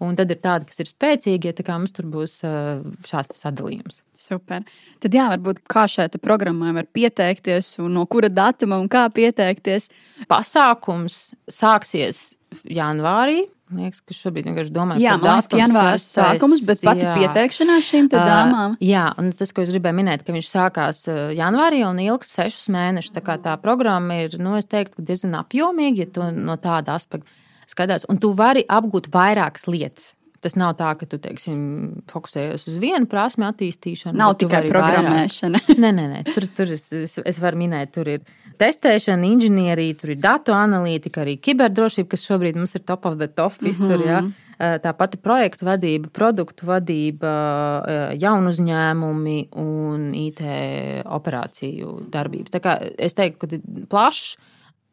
Un 0.05 0.15
tad 0.19 0.31
ir 0.31 0.39
tādi, 0.39 0.69
kas 0.69 0.79
ir 0.79 0.87
spēcīgi, 0.93 1.51
ja 1.51 1.75
mums 1.75 1.95
tur 1.95 2.07
būs 2.07 2.39
šāds 3.09 3.41
sadalījums. 3.41 4.05
Super. 4.15 4.63
Tad, 5.03 5.15
jā, 5.15 5.27
varbūt 5.33 5.65
kā 5.67 5.89
šai 5.91 6.07
programmai 6.23 6.71
var 6.77 6.87
pieteikties, 6.95 7.75
un 7.83 7.97
no 7.99 8.07
kura 8.07 8.31
datuma 8.31 8.79
un 8.79 8.87
kā 8.91 9.09
pieteikties. 9.11 9.91
Pasākums 10.31 11.33
sāksies 11.51 12.37
janvārī. 12.63 13.49
Liekas, 13.75 14.01
ka 14.01 14.15
šobrīd 14.17 14.47
vienkārši 14.49 14.73
domāju 14.73 15.03
jā, 15.03 15.17
par 15.21 15.43
tādu 15.43 15.59
janvāra 15.61 15.99
sākumus, 16.01 16.63
bet 16.65 16.79
pati 16.87 17.05
jā. 17.05 17.17
pieteikšanās 17.19 17.85
šīm 17.91 18.07
dāmām. 18.15 18.79
Uh, 18.79 18.87
jā, 18.87 19.03
un 19.21 19.29
tas, 19.37 19.53
ko 19.53 19.61
es 19.61 19.75
gribēju 19.75 19.99
minēt, 19.99 20.25
ka 20.25 20.33
viņš 20.33 20.49
sākās 20.55 21.03
janvārī 21.37 21.83
un 21.85 22.01
ilgs 22.07 22.33
sešus 22.39 22.71
mēnešus. 22.73 23.13
Tā 23.19 23.25
kā 23.27 23.37
tā 23.45 23.59
programma 23.61 24.23
ir, 24.23 24.39
nu, 24.41 24.55
es 24.57 24.71
teiktu, 24.71 25.05
diezgan 25.05 25.37
apjomīga, 25.43 26.07
ja 26.07 26.15
to 26.15 26.31
no 26.33 26.57
tāda 26.63 26.97
aspekta 26.97 27.29
skatās, 27.69 28.07
un 28.09 28.21
tu 28.23 28.33
vari 28.37 28.65
apgūt 28.69 29.11
vairākas 29.15 29.69
lietas. 29.71 30.15
Tas 30.39 30.55
nav 30.55 30.77
tā, 30.79 30.93
ka 30.95 31.07
tu 31.11 31.19
teiksim, 31.19 31.63
fokusējies 32.07 32.69
uz 32.71 32.75
vienu 32.79 33.09
prasmu 33.11 33.49
attīstīšanu. 33.49 34.15
Nav 34.21 34.37
tikai 34.39 34.69
programmēšana. 34.69 35.65
nē, 35.83 35.89
nē, 35.97 36.05
nē. 36.13 36.21
Tur, 36.31 36.47
tur 36.55 36.75
es, 36.77 36.85
es, 36.95 37.17
es 37.27 37.41
varu 37.43 37.59
minēt, 37.59 37.91
tur 37.97 38.07
ir 38.13 38.21
testēšana, 38.61 39.27
inženierija, 39.27 39.97
tur 39.99 40.13
ir 40.15 40.21
datu 40.23 40.55
analītika, 40.55 41.25
arī 41.25 41.41
kiberdrošība, 41.43 42.13
kas 42.13 42.27
šobrīd 42.29 42.59
mums 42.59 42.77
ir 42.79 42.85
top 42.87 43.09
of 43.11 43.19
the 43.19 43.27
top 43.27 43.59
visur. 43.65 43.97
Mm 43.97 44.05
-hmm. 44.05 44.31
ja? 44.59 44.79
Tā 44.83 44.93
pati 44.99 45.17
projektu 45.23 45.67
vadība, 45.67 46.09
produktu 46.11 46.67
vadība, 46.67 47.33
jaunu 48.19 48.51
uzņēmumi 48.51 49.49
un 49.55 50.15
IT 50.15 50.41
operāciju 51.05 52.11
darbības. 52.11 52.51
Tā 52.51 52.61
kā 52.61 52.79
es 52.99 53.15
teiktu, 53.15 53.47
ka 53.47 53.59
plašs 53.91 54.37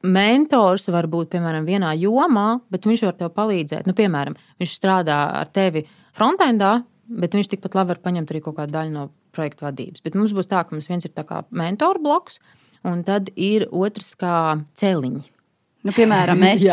mentors 0.06 0.88
var 0.94 1.08
būt 1.12 1.32
piemēram 1.34 1.68
vienā 1.68 1.94
jomā, 2.00 2.48
bet 2.72 2.88
viņš 2.88 3.06
var 3.10 3.18
tev 3.20 3.32
palīdzēt. 3.36 3.88
Nu, 3.90 3.96
piemēram, 3.98 4.38
viņš 4.62 4.76
strādā 4.78 5.20
ar 5.42 5.52
tevi 5.54 5.86
frontendā, 6.16 6.78
bet 7.06 7.38
viņš 7.38 7.52
tikpat 7.54 7.78
labi 7.78 7.94
var 7.94 8.04
paņemt 8.06 8.34
arī 8.34 8.42
kaut 8.46 8.58
kādu 8.60 8.76
daļu 8.78 8.96
no 8.96 9.08
projekta 9.36 9.68
vadības. 9.68 10.04
Bet 10.06 10.18
mums 10.18 10.34
būs 10.36 10.50
tā, 10.52 10.64
ka 10.64 10.76
mums 10.76 10.90
viens 10.90 11.06
ir 11.06 11.14
mentoru 11.52 12.02
bloks, 12.02 12.40
un 12.86 13.04
tad 13.04 13.32
ir 13.36 13.68
otrs 13.72 14.14
kā 14.20 14.62
celiņi. 14.80 15.35
Nu, 15.86 15.94
piemēram, 15.94 16.42
es 16.54 16.66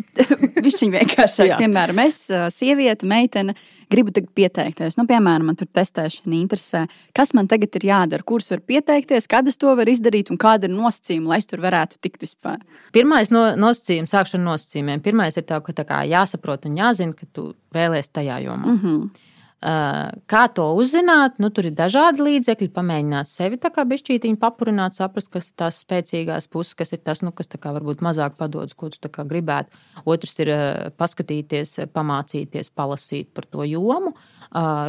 Viņš 0.64 0.82
vienkārši 0.92 1.46
piemēram, 1.58 1.98
es, 2.06 2.22
sieviete, 2.54 3.06
meitene, 3.08 3.54
gribu 3.92 4.12
pieteikties. 4.14 4.96
Nu, 4.98 5.04
piemēram, 5.08 5.50
man 5.50 5.58
tur 5.58 5.68
testēšana 5.76 6.36
interesē. 6.38 6.84
Kas 7.16 7.34
man 7.36 7.50
tagad 7.50 7.76
ir 7.78 7.88
jādara? 7.90 8.26
Kurus 8.26 8.50
var 8.52 8.62
pieteikties, 8.66 9.28
kad 9.30 9.48
es 9.50 9.58
to 9.60 9.74
varu 9.78 9.92
izdarīt 9.92 10.32
un 10.32 10.40
kāda 10.40 10.68
ir 10.68 10.74
nosacījuma, 10.74 11.34
lai 11.34 11.40
es 11.42 11.50
tur 11.50 11.62
varētu 11.64 12.00
tikt 12.02 12.24
vispār? 12.24 12.60
Pirmais 12.96 13.32
no, 13.34 13.44
nosacījums, 13.60 14.14
sākšu 14.14 14.38
ar 14.38 14.46
nosacījumiem. 14.46 15.02
Pirmais 15.04 15.36
ir 15.36 15.46
tā, 15.48 15.60
ka 15.64 15.74
tā 15.76 15.86
kā 15.88 16.02
jāsaprot 16.08 16.68
un 16.70 16.78
jāzina, 16.80 17.16
ka 17.16 17.28
tu 17.34 17.50
vēlēsies 17.76 18.14
tajā 18.14 18.40
jomā. 18.46 18.66
Mm 18.66 18.80
-hmm. 18.84 19.26
Kā 19.60 20.42
to 20.56 20.64
uzzināt? 20.80 21.34
Nu, 21.36 21.50
tur 21.52 21.66
ir 21.68 21.74
dažādi 21.76 22.24
līdzekļi, 22.24 22.70
pamēģināt 22.72 23.28
sevi 23.28 23.58
tā 23.60 23.68
kā 23.74 23.84
bišķītiņu 23.84 24.38
papurināt, 24.40 24.96
saprast, 24.96 25.28
kas 25.34 25.50
ir 25.50 25.56
tās 25.60 25.82
spēcīgās 25.84 26.48
puses, 26.48 26.72
kas 26.78 26.94
ir 26.96 27.02
tas, 27.04 27.20
nu, 27.20 27.28
kas 27.36 27.50
varbūt 27.60 28.00
mazāk 28.00 28.38
padodas, 28.40 28.72
ko 28.72 28.88
tu 28.88 29.10
gribētu. 29.12 29.76
Otrs 30.08 30.38
ir 30.40 30.52
paskatīties, 30.96 31.76
pamācīties, 31.92 32.72
palasīt 32.72 33.34
par 33.36 33.44
to 33.52 33.66
jomu, 33.68 34.14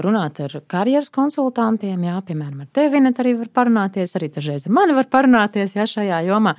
runāt 0.05 0.39
ar 0.39 0.55
karjeras 0.71 1.11
konsultantiem, 1.11 2.07
jā, 2.07 2.21
piemēram, 2.29 2.63
ar 2.63 2.69
tevi 2.71 3.03
arī 3.11 3.35
var 3.41 3.51
parunāties, 3.51 4.15
arī 4.15 4.31
dažreiz 4.31 4.69
ar 4.69 4.77
mani 4.79 4.95
var 4.95 5.11
parunāties 5.11 5.75
jā, 5.75 5.83
šajā 5.83 6.21
jomā, 6.29 6.55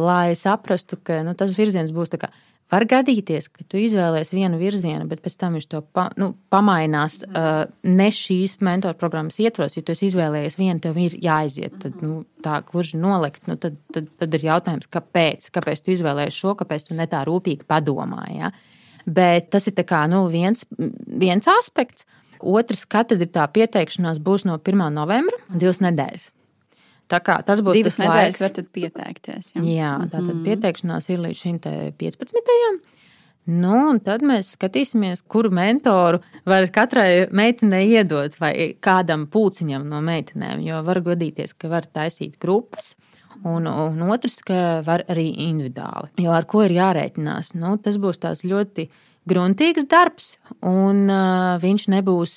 lai 0.00 0.32
saprastu, 0.38 0.96
ka 0.96 1.20
nu, 1.26 1.36
tas 1.36 1.58
virziens 1.60 1.92
būs 1.92 2.08
tā 2.14 2.24
kā 2.24 2.32
Var 2.72 2.86
gadīties, 2.88 3.50
ka 3.52 3.66
tu 3.68 3.76
izvēlēsies 3.76 4.32
vienu 4.32 4.56
virzienu, 4.56 5.04
bet 5.10 5.20
pēc 5.20 5.34
tam 5.42 5.58
viņš 5.58 5.66
to 5.68 5.82
pa, 5.92 6.06
nu, 6.16 6.30
pamainās 6.52 7.18
uh, 7.26 7.66
ne 7.84 8.06
šīs 8.16 8.56
mentoru 8.64 8.96
programmas 8.96 9.36
ietvaros. 9.44 9.76
Ja 9.76 9.84
tu 9.84 9.92
izvēlējies 9.92 10.56
vienu, 10.56 10.80
tev 10.80 10.96
ir 11.02 11.18
jāaiziet. 11.20 11.76
Tad, 11.82 12.00
nu, 12.00 12.22
tā 12.44 12.62
gluži 12.70 13.00
nolikt. 13.02 13.44
Nu, 13.50 13.58
tad, 13.60 13.76
tad, 13.92 14.08
tad 14.22 14.38
ir 14.38 14.48
jautājums, 14.48 14.88
kāpēc? 14.88 15.50
Kāpēc 15.52 15.84
tu 15.84 15.92
izvēlējies 15.92 16.40
šo, 16.40 16.56
kāpēc 16.62 16.88
tu 16.88 16.96
ne 16.96 17.08
tā 17.12 17.20
rūpīgi 17.28 17.68
padomāji? 17.68 18.40
Ja? 18.40 18.52
Bet 19.04 19.52
tas 19.52 19.68
ir 19.68 19.76
kā, 19.84 20.06
nu, 20.08 20.24
viens, 20.32 20.64
viens 20.78 21.52
aspekts. 21.58 22.08
Otrs, 22.40 22.86
kad 22.90 23.12
ir 23.12 23.28
tā 23.30 23.44
pieteikšanās, 23.52 24.18
būs 24.24 24.48
no 24.48 24.56
1. 24.56 24.88
novembra, 24.96 25.44
divas 25.52 25.84
nedēļas. 25.84 26.32
Tā 27.12 27.20
kā 27.20 27.36
tas 27.44 27.60
būtu 27.60 27.82
divas 27.82 27.98
nedēļas, 28.00 28.40
var 28.40 28.56
tad 28.56 28.72
pieteikties. 28.72 29.52
Jā, 29.60 29.92
tā 30.06 30.16
tad 30.16 30.32
mm. 30.32 30.42
pieteikšanās 30.46 31.10
ir 31.12 31.20
līdz 31.26 31.44
šim 31.44 31.60
15. 32.00 32.80
Nu, 33.50 33.74
un 33.90 33.98
tad 34.00 34.22
mēs 34.22 34.52
skatīsimies, 34.54 35.24
kuru 35.26 35.50
mentoru 35.50 36.20
var 36.46 36.68
katrai 36.70 37.26
meitenei 37.34 37.88
iedot, 37.90 38.36
vai 38.38 38.52
kādam 38.78 39.26
pulciņam 39.30 39.88
no 39.90 39.98
meitenēm. 40.04 40.62
Jo 40.62 40.78
var 40.86 41.02
gadīties, 41.02 41.56
ka 41.58 41.72
var 41.72 41.88
taisīt 41.90 42.38
grupas, 42.42 42.94
un, 43.42 43.66
un 43.66 44.04
otrs, 44.14 44.38
ka 44.46 44.80
var 44.86 45.02
arī 45.10 45.26
individuāli. 45.48 46.12
Jo 46.22 46.36
ar 46.36 46.46
ko 46.46 46.62
ir 46.68 46.76
jārēķinās? 46.78 47.56
Nu, 47.58 47.74
tas 47.82 47.98
būs 47.98 48.22
tāds 48.22 48.44
ļoti 48.46 48.86
gruntīgs 49.28 49.90
darbs, 49.90 50.36
un 50.62 51.08
uh, 51.10 51.58
viņš 51.62 51.88
nebūs 51.98 52.36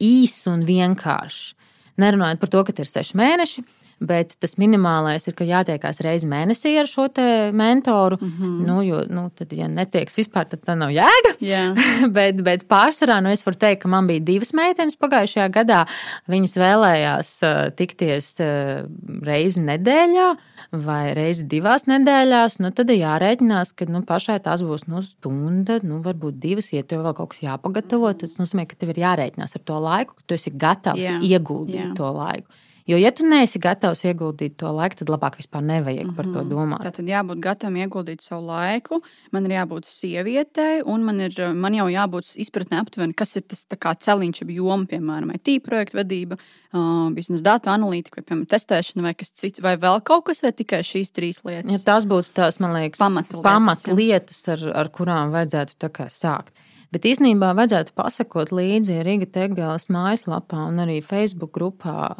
īss 0.00 0.46
un 0.50 0.62
vienkāršs. 0.68 1.56
Nerunājot 2.00 2.40
par 2.40 2.54
to, 2.54 2.62
ka 2.64 2.74
ir 2.80 2.88
seši 2.88 3.18
mēneši, 3.18 3.66
bet 4.00 4.34
tas 4.40 4.56
minimālais 4.60 5.26
ir, 5.28 5.34
ka 5.36 5.44
jātiekās 5.44 6.00
reizi 6.04 6.28
mēnesī 6.30 6.72
ar 6.80 6.88
šo 6.88 7.08
mentoru. 7.52 8.16
Mm 8.20 8.32
-hmm. 8.38 8.66
nu, 8.66 8.82
jo, 8.82 9.04
nu, 9.08 9.30
tad, 9.36 9.52
ja 9.52 9.68
netieks 9.68 10.16
vispār, 10.16 10.48
tad 10.48 10.64
tā 10.66 10.74
nav 10.74 10.90
jēga. 10.90 11.34
Yeah. 11.40 11.76
bet, 12.16 12.42
bet 12.42 12.64
pārsvarā 12.68 13.20
nu, 13.22 13.28
es 13.28 13.44
varu 13.46 13.56
teikt, 13.56 13.82
ka 13.82 13.88
man 13.88 14.06
bija 14.06 14.20
divas 14.20 14.52
meitenes 14.52 14.96
pagājušajā 14.96 15.48
gadā. 15.50 15.86
Viņas 16.28 16.56
vēlējās 16.56 17.32
uh, 17.42 17.72
tikties 17.76 18.40
uh, 18.40 18.86
reizi 19.22 19.60
nedēļā 19.60 20.36
vai 20.72 21.14
reizi 21.14 21.44
divās 21.44 21.86
nedēļās. 21.90 22.58
Nu, 22.60 22.70
tad 22.70 22.90
ir 22.90 23.02
jārēķinās, 23.02 23.74
ka 23.76 23.84
nu, 23.90 24.02
pašai 24.06 24.40
tās 24.40 24.62
būs 24.62 24.86
nu, 24.88 25.02
stunda, 25.02 25.80
nu, 25.82 26.00
varbūt 26.00 26.40
divas, 26.40 26.72
ja 26.72 26.82
tev 26.82 27.04
vēl 27.04 27.14
kaut 27.18 27.34
kas 27.34 27.42
jāpagatavo. 27.42 28.12
Tas 28.20 28.38
nozīmē, 28.38 28.66
ka 28.70 28.78
tev 28.78 28.94
ir 28.94 29.04
jārēķinās 29.04 29.56
ar 29.56 29.64
to 29.64 29.78
laiku, 29.78 30.14
ka 30.16 30.22
tu 30.26 30.34
esi 30.34 30.50
gatavs 30.50 31.00
yeah. 31.00 31.22
ieguldīt 31.22 31.84
yeah. 31.84 31.94
to 31.96 32.10
laiku. 32.16 32.48
Jo, 32.88 32.98
ja 33.00 33.10
tu 33.14 33.26
neesi 33.28 33.60
gatavs 33.62 34.02
ieguldīt 34.08 34.56
to 34.60 34.70
laiku, 34.74 35.00
tad 35.00 35.12
labāk 35.12 35.36
vispār 35.38 35.62
nevajag 35.62 36.04
mm 36.04 36.10
-hmm. 36.10 36.16
par 36.16 36.24
to 36.24 36.40
mhm. 36.44 36.50
domāt. 36.50 36.96
Tad 36.96 37.06
jābūt 37.06 37.40
gatavam 37.40 37.76
ieguldīt 37.76 38.22
savu 38.22 38.46
laiku. 38.46 39.00
Man 39.32 39.46
ir 39.46 39.52
jābūt 39.58 39.84
sievietei, 39.86 40.82
un 40.84 41.04
man, 41.04 41.20
ir, 41.20 41.34
man 41.54 41.74
jau 41.74 41.86
jābūt 41.88 42.34
izpratnē 42.36 42.80
aptuveni, 42.80 43.14
kas 43.14 43.36
ir 43.36 43.42
tas 43.42 43.66
celiņš, 44.00 44.42
joma, 44.48 44.86
piemēram, 44.86 45.34
IT 45.34 45.62
projektu 45.62 45.96
vadība, 45.96 46.36
uh, 46.72 47.12
biznesa 47.12 47.42
datu 47.42 47.70
analītika, 47.70 48.16
vai 48.16 48.24
piemēram, 48.24 48.46
testēšana, 48.46 49.02
vai 49.02 49.14
kas 49.14 49.30
cits, 49.30 49.62
vai 49.62 49.76
vēl 49.76 50.00
kaut 50.02 50.24
kas, 50.24 50.42
vai 50.42 50.52
tikai 50.52 50.80
šīs 50.80 51.10
trīs 51.12 51.40
lietas. 51.44 51.72
Ja 51.72 51.78
tās 51.78 52.06
būtu 52.06 52.32
tās, 52.34 52.60
man 52.60 52.72
liekas, 52.72 52.98
pamatlietas, 52.98 53.42
pamatlietas 53.42 54.48
ar, 54.48 54.66
ar 54.74 54.88
kurām 54.88 55.30
vajadzētu 55.30 56.08
sākt. 56.08 56.52
Bet 56.90 57.06
īstenībā 57.06 57.52
vajadzētu 57.54 57.94
pasakot 57.98 58.50
līdzi 58.54 59.00
Riga 59.06 59.28
Tegālas 59.30 59.86
mājaslapā 59.92 60.64
un 60.66 60.82
arī 60.82 60.98
Facebook 61.06 61.52
grupā. 61.54 62.10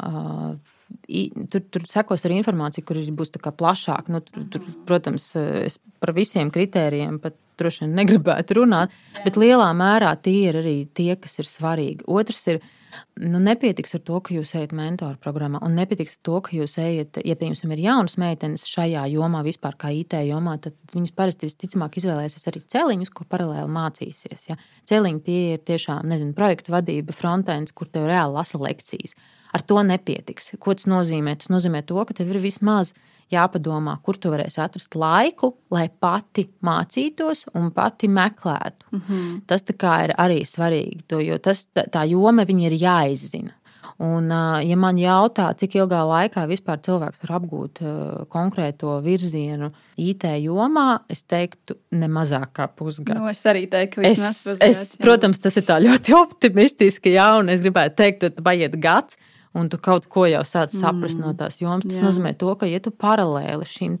Tur, 1.51 1.63
tur 1.71 1.87
sekos 1.91 2.25
arī 2.27 2.39
informācija, 2.39 2.85
kur 2.87 2.99
būs 3.19 3.33
plašāk. 3.35 4.11
Nu, 4.11 4.23
tur, 4.23 4.47
tur, 4.51 4.67
protams, 4.87 5.31
es 5.35 5.79
par 5.99 6.13
visiem 6.15 6.51
kritērijiem 6.51 7.19
pat 7.23 7.35
droši 7.59 7.83
vien 7.83 7.97
negribētu 7.99 8.61
runāt, 8.61 8.93
bet 9.25 9.37
lielā 9.37 9.69
mērā 9.77 10.15
tie 10.23 10.49
ir 10.49 10.61
arī 10.63 10.77
tie, 10.97 11.13
kas 11.19 11.37
ir 11.43 11.49
svarīgi. 11.51 12.07
Otrs 12.09 12.47
ir, 12.49 12.61
uh, 12.63 12.80
Nu, 13.21 13.39
nepietiks 13.43 13.95
ar 13.97 14.03
to, 14.07 14.19
ka 14.25 14.33
jūs 14.35 14.53
ejat 14.57 14.73
mentoru 14.75 15.19
programmā, 15.21 15.61
un 15.65 15.75
nepietiks 15.77 16.17
ar 16.17 16.23
to, 16.27 16.37
ka 16.45 16.55
jūs 16.55 16.77
ejat, 16.81 17.19
ja, 17.27 17.35
piemēram, 17.39 17.73
ir 17.75 17.83
jaunas 17.85 18.17
meitenes 18.21 18.65
šajā 18.69 19.03
jomā, 19.13 19.43
vispār 19.47 19.77
kā 19.79 19.91
IT 19.95 20.17
jomā, 20.27 20.57
tad 20.63 20.77
viņas 20.93 21.15
parasti 21.17 21.49
visticamāk 21.49 21.99
izvēlēsies 22.01 22.49
arī 22.51 22.63
celiņus, 22.73 23.13
ko 23.15 23.27
paralēli 23.29 23.71
mācīsies. 23.71 24.47
Ja. 24.49 24.57
Celiņi 24.89 25.23
tie 25.27 25.41
ir 25.55 25.63
tiešām, 25.67 26.07
nezinu, 26.11 26.35
projekta 26.37 26.75
vadība, 26.77 27.15
frontends, 27.15 27.75
kur 27.75 27.91
tev 27.91 28.09
reāli 28.11 28.37
lasa 28.39 28.61
lekcijas. 28.61 29.15
Ar 29.51 29.63
to 29.67 29.81
nepietiks. 29.83 30.53
Ko 30.59 30.75
tas 30.77 30.87
nozīmē? 30.87 31.35
Tas 31.39 31.51
nozīmē 31.51 31.83
to, 31.87 31.99
ka 32.07 32.15
tev 32.15 32.31
ir 32.31 32.41
vismaz 32.43 32.93
jāpadomā, 33.31 33.97
kur 34.03 34.19
tu 34.19 34.31
varēsi 34.31 34.59
atrast 34.63 34.95
laiku, 34.99 35.53
lai 35.71 35.87
pati 35.89 36.47
mācītos 36.65 37.47
un 37.55 37.71
pati 37.75 38.09
meklētu. 38.11 38.91
Mm 38.91 39.01
-hmm. 39.07 39.41
Tas 39.47 39.63
ir 40.03 40.15
arī 40.17 40.41
svarīgi, 40.43 41.01
to, 41.07 41.19
jo 41.19 41.37
tas, 41.37 41.67
tā 41.75 42.05
joma 42.09 42.41
ir 42.41 42.71
jāizzina. 42.71 43.51
Un, 44.01 44.31
ja 44.65 44.75
man 44.75 44.97
jautā, 44.97 45.51
cik 45.57 45.75
ilgā 45.75 45.99
laikā 46.09 46.47
vispār 46.49 46.79
cilvēks 46.81 47.21
var 47.21 47.35
apgūt 47.37 47.81
konkrēto 48.33 48.95
virzienu 49.05 49.71
IT 49.97 50.23
jomā, 50.41 50.99
es 51.09 51.21
teiktu, 51.23 51.75
ne 51.91 52.07
mazāk 52.07 52.49
kā 52.51 52.67
pusgads. 52.67 53.19
Nu, 53.19 53.27
es 53.29 53.45
arī 53.45 53.67
teiktu, 53.69 54.01
ka 54.01 54.07
vismaz 54.07 54.43
pusgads. 54.47 54.97
Protams, 54.97 55.39
tas 55.39 55.57
ir 55.57 55.63
ļoti 55.63 56.15
optimistiski, 56.23 57.13
jā, 57.13 57.27
un 57.37 57.49
es 57.49 57.61
gribētu 57.61 57.95
teikt, 58.01 58.25
ka 58.25 58.41
paiet 58.41 58.79
gads 58.81 59.17
un 59.57 59.69
tu 59.71 59.79
kaut 59.81 60.07
ko 60.11 60.25
jau 60.29 60.43
sāc 60.47 60.73
saprast 60.73 61.17
mm. 61.17 61.25
no 61.25 61.33
tās 61.37 61.59
jomas. 61.61 61.87
Tas 61.87 61.99
Jā. 61.99 62.05
nozīmē, 62.05 62.33
to, 62.39 62.53
ka, 62.59 62.69
ja 62.69 62.79
tu 62.83 62.93
paralēli 62.95 63.67
šim 63.67 63.97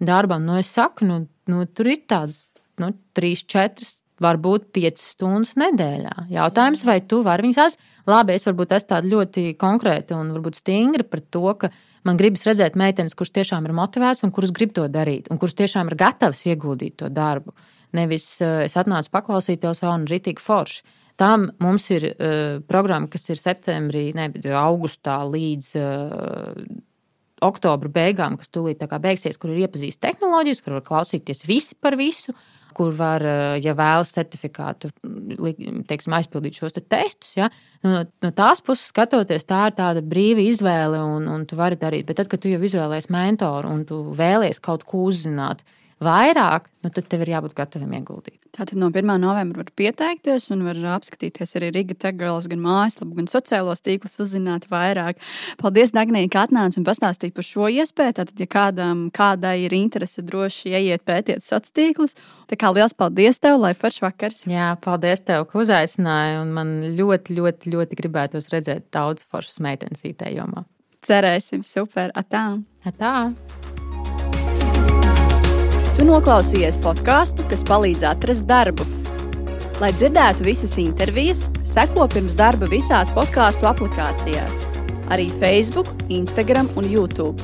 darbam, 0.00 0.44
nu, 0.44 0.58
es 0.60 0.70
saku, 0.72 1.08
nu, 1.08 1.22
nu, 1.50 1.64
tur 1.66 1.92
ir 1.92 2.04
tādas 2.10 2.48
nu, 2.80 2.94
trīs, 3.16 3.44
četras. 3.48 4.00
Varbūt 4.20 4.66
5 4.76 5.00
stundas 5.00 5.54
nedēļā. 5.56 6.26
Jautājums, 6.28 6.82
vai 6.84 6.98
tu 7.08 7.22
vari 7.24 7.46
viņas 7.46 7.58
atrast? 7.62 7.86
Labi, 8.04 8.34
es 8.36 8.44
varbūt 8.44 8.74
esmu 8.76 8.90
tāda 8.90 9.08
ļoti 9.08 9.44
konkrēta 9.56 10.18
un 10.18 10.34
varbūt 10.34 10.58
stingra 10.58 11.06
par 11.08 11.22
to, 11.24 11.46
ka 11.56 11.70
man 12.04 12.20
gribas 12.20 12.44
redzēt 12.44 12.76
meitenes, 12.76 13.16
kuras 13.16 13.32
tiešām 13.38 13.64
ir 13.64 13.72
motivētas 13.78 14.26
un 14.26 14.34
kuras 14.36 14.52
grib 14.52 14.74
to 14.76 14.84
darīt, 14.92 15.30
un 15.32 15.40
kuras 15.40 15.56
tiešām 15.56 15.88
ir 15.88 15.96
gatavas 16.04 16.44
ieguldīt 16.52 16.98
to 17.00 17.08
darbu. 17.08 17.56
Nevis 17.96 18.28
uh, 18.44 18.60
es 18.66 18.76
atnācu 18.76 19.08
paklausīties, 19.16 19.80
un 19.88 20.04
ritīgi 20.12 20.44
forši. 20.44 20.84
Tam 21.20 21.50
mums 21.60 21.90
ir 21.92 22.06
uh, 22.10 22.60
programma, 22.68 23.10
kas 23.12 23.28
ir 23.28 23.40
septembrī, 23.40 24.06
ne, 24.16 24.30
augustā 24.56 25.18
līdz 25.28 25.66
uh, 25.80 26.62
oktobra 27.44 27.90
beigām, 27.92 28.38
kas 28.40 28.52
tūlīt 28.52 28.80
beigsies, 29.02 29.36
kur 29.40 29.52
ir 29.52 29.66
iepazīstināts 29.66 30.00
tehnoloģijas, 30.06 30.62
kur 30.64 30.78
var 30.78 30.86
klausīties 30.86 31.44
visi 31.48 31.76
par 31.80 31.98
visu. 32.00 32.34
Kur 32.70 32.92
var, 32.94 33.20
uh, 33.26 33.56
ja 33.58 33.74
vēlas 33.74 34.12
certifikātu, 34.14 34.92
teiksim, 35.90 36.14
aizpildīt 36.14 36.60
šos 36.60 36.76
te 36.76 36.80
testus. 36.86 37.32
Ja? 37.34 37.48
No, 37.82 37.90
nu, 37.90 38.02
no 38.22 38.30
tās 38.30 38.62
puses 38.62 38.92
skatoties, 38.92 39.44
tā 39.44 39.64
ir 39.68 39.74
tāda 39.76 40.04
brīva 40.06 40.44
izvēle, 40.46 41.00
un, 41.02 41.26
un 41.28 41.42
tu 41.50 41.58
vari 41.58 41.76
darīt. 41.80 42.06
Bet 42.08 42.20
tad, 42.22 42.30
kad 42.30 42.40
tu 42.40 42.52
jau 42.52 42.62
izvēlējies 42.62 43.10
mentoru 43.10 43.74
un 43.74 43.82
tu 43.88 43.98
vēlies 44.16 44.62
kaut 44.62 44.86
ko 44.88 45.02
uzzināt, 45.10 45.66
vairāk, 46.00 46.68
nu, 46.84 46.90
tad 46.94 47.06
tev 47.12 47.24
ir 47.24 47.34
jābūt 47.34 47.54
gatavam 47.58 47.92
ieguldīt. 47.98 48.38
Tātad 48.56 48.78
no 48.80 48.88
1. 48.90 49.10
novembra 49.22 49.62
var 49.62 49.70
pieteikties 49.78 50.48
un 50.54 50.64
var 50.66 50.78
apskatīties 50.96 51.54
arī 51.58 51.68
Riga 51.74 51.96
Tegals, 52.06 52.48
gan 52.50 52.62
mājaslapu, 52.64 53.14
gan 53.18 53.28
sociālos 53.30 53.84
tīklus, 53.84 54.16
uzzināt 54.22 54.66
vairāk. 54.72 55.20
Paldies, 55.60 55.92
Dagnija, 55.96 56.30
ka 56.32 56.46
atnāci 56.48 56.80
un 56.80 56.88
pastāstīji 56.88 57.36
par 57.36 57.46
šo 57.46 57.68
iespēju. 57.70 58.16
Tātad, 58.20 58.34
ja 58.40 58.48
kādam, 58.50 59.04
kādai 59.14 59.56
ir 59.66 59.76
interese, 59.76 60.24
droši 60.26 60.72
ieiet 60.72 61.04
pētiet 61.06 61.44
sociālos 61.44 61.76
tīklus. 61.76 62.18
Tā 62.50 62.58
kā 62.58 62.72
liels 62.74 62.96
paldies 62.96 63.38
tev, 63.42 63.60
lai 63.62 63.74
foršs 63.78 64.02
vakars. 64.06 64.42
Jā, 64.50 64.72
paldies 64.82 65.22
tev, 65.26 65.46
ka 65.50 65.60
uzaicināji, 65.62 66.40
un 66.40 66.56
man 66.56 66.74
ļoti, 66.98 67.36
ļoti, 67.38 67.76
ļoti 67.76 68.00
gribētos 68.02 68.50
redzēt 68.54 68.88
daudz 68.94 69.28
foršas 69.30 69.60
meitenes 69.62 70.04
IT 70.08 70.26
jomā. 70.34 70.64
Cerēsim, 71.06 71.62
super, 71.64 72.10
atā! 72.18 72.60
atā. 72.84 73.14
Tu 76.00 76.06
noklausījies 76.08 76.78
podkāstu, 76.80 77.44
kas 77.50 77.60
palīdz 77.68 78.06
atrast 78.08 78.46
darbu. 78.48 78.86
Lai 79.82 79.90
dzirdētu 79.92 80.46
visas 80.46 80.70
intervijas, 80.80 81.42
seko 81.68 82.06
pirms 82.08 82.32
darba 82.38 82.64
visās 82.72 83.10
podkāstu 83.12 83.68
aplikācijās, 83.68 84.62
arī 85.12 85.26
Facebook, 85.42 85.90
Instagram 86.08 86.70
un 86.80 86.88
YouTube. 86.88 87.36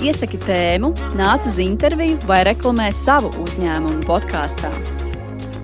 Iesaki 0.00 0.40
tēmu, 0.46 0.94
nāc 1.20 1.44
uz 1.50 1.58
interviju 1.60 2.16
vai 2.24 2.38
reklamē 2.48 2.88
savu 2.96 3.28
uzņēmumu 3.44 4.06
podkāstā. 4.08 4.70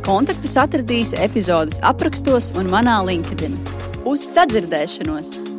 Kontaktus 0.04 0.58
atradīsi 0.61 1.16
epizodes 1.24 1.80
aprakstos 1.80 2.50
un 2.52 2.68
manā 2.68 2.98
LinkedIn. 3.08 3.56
Uz 4.04 4.28
sadzirdēšanos! 4.35 5.52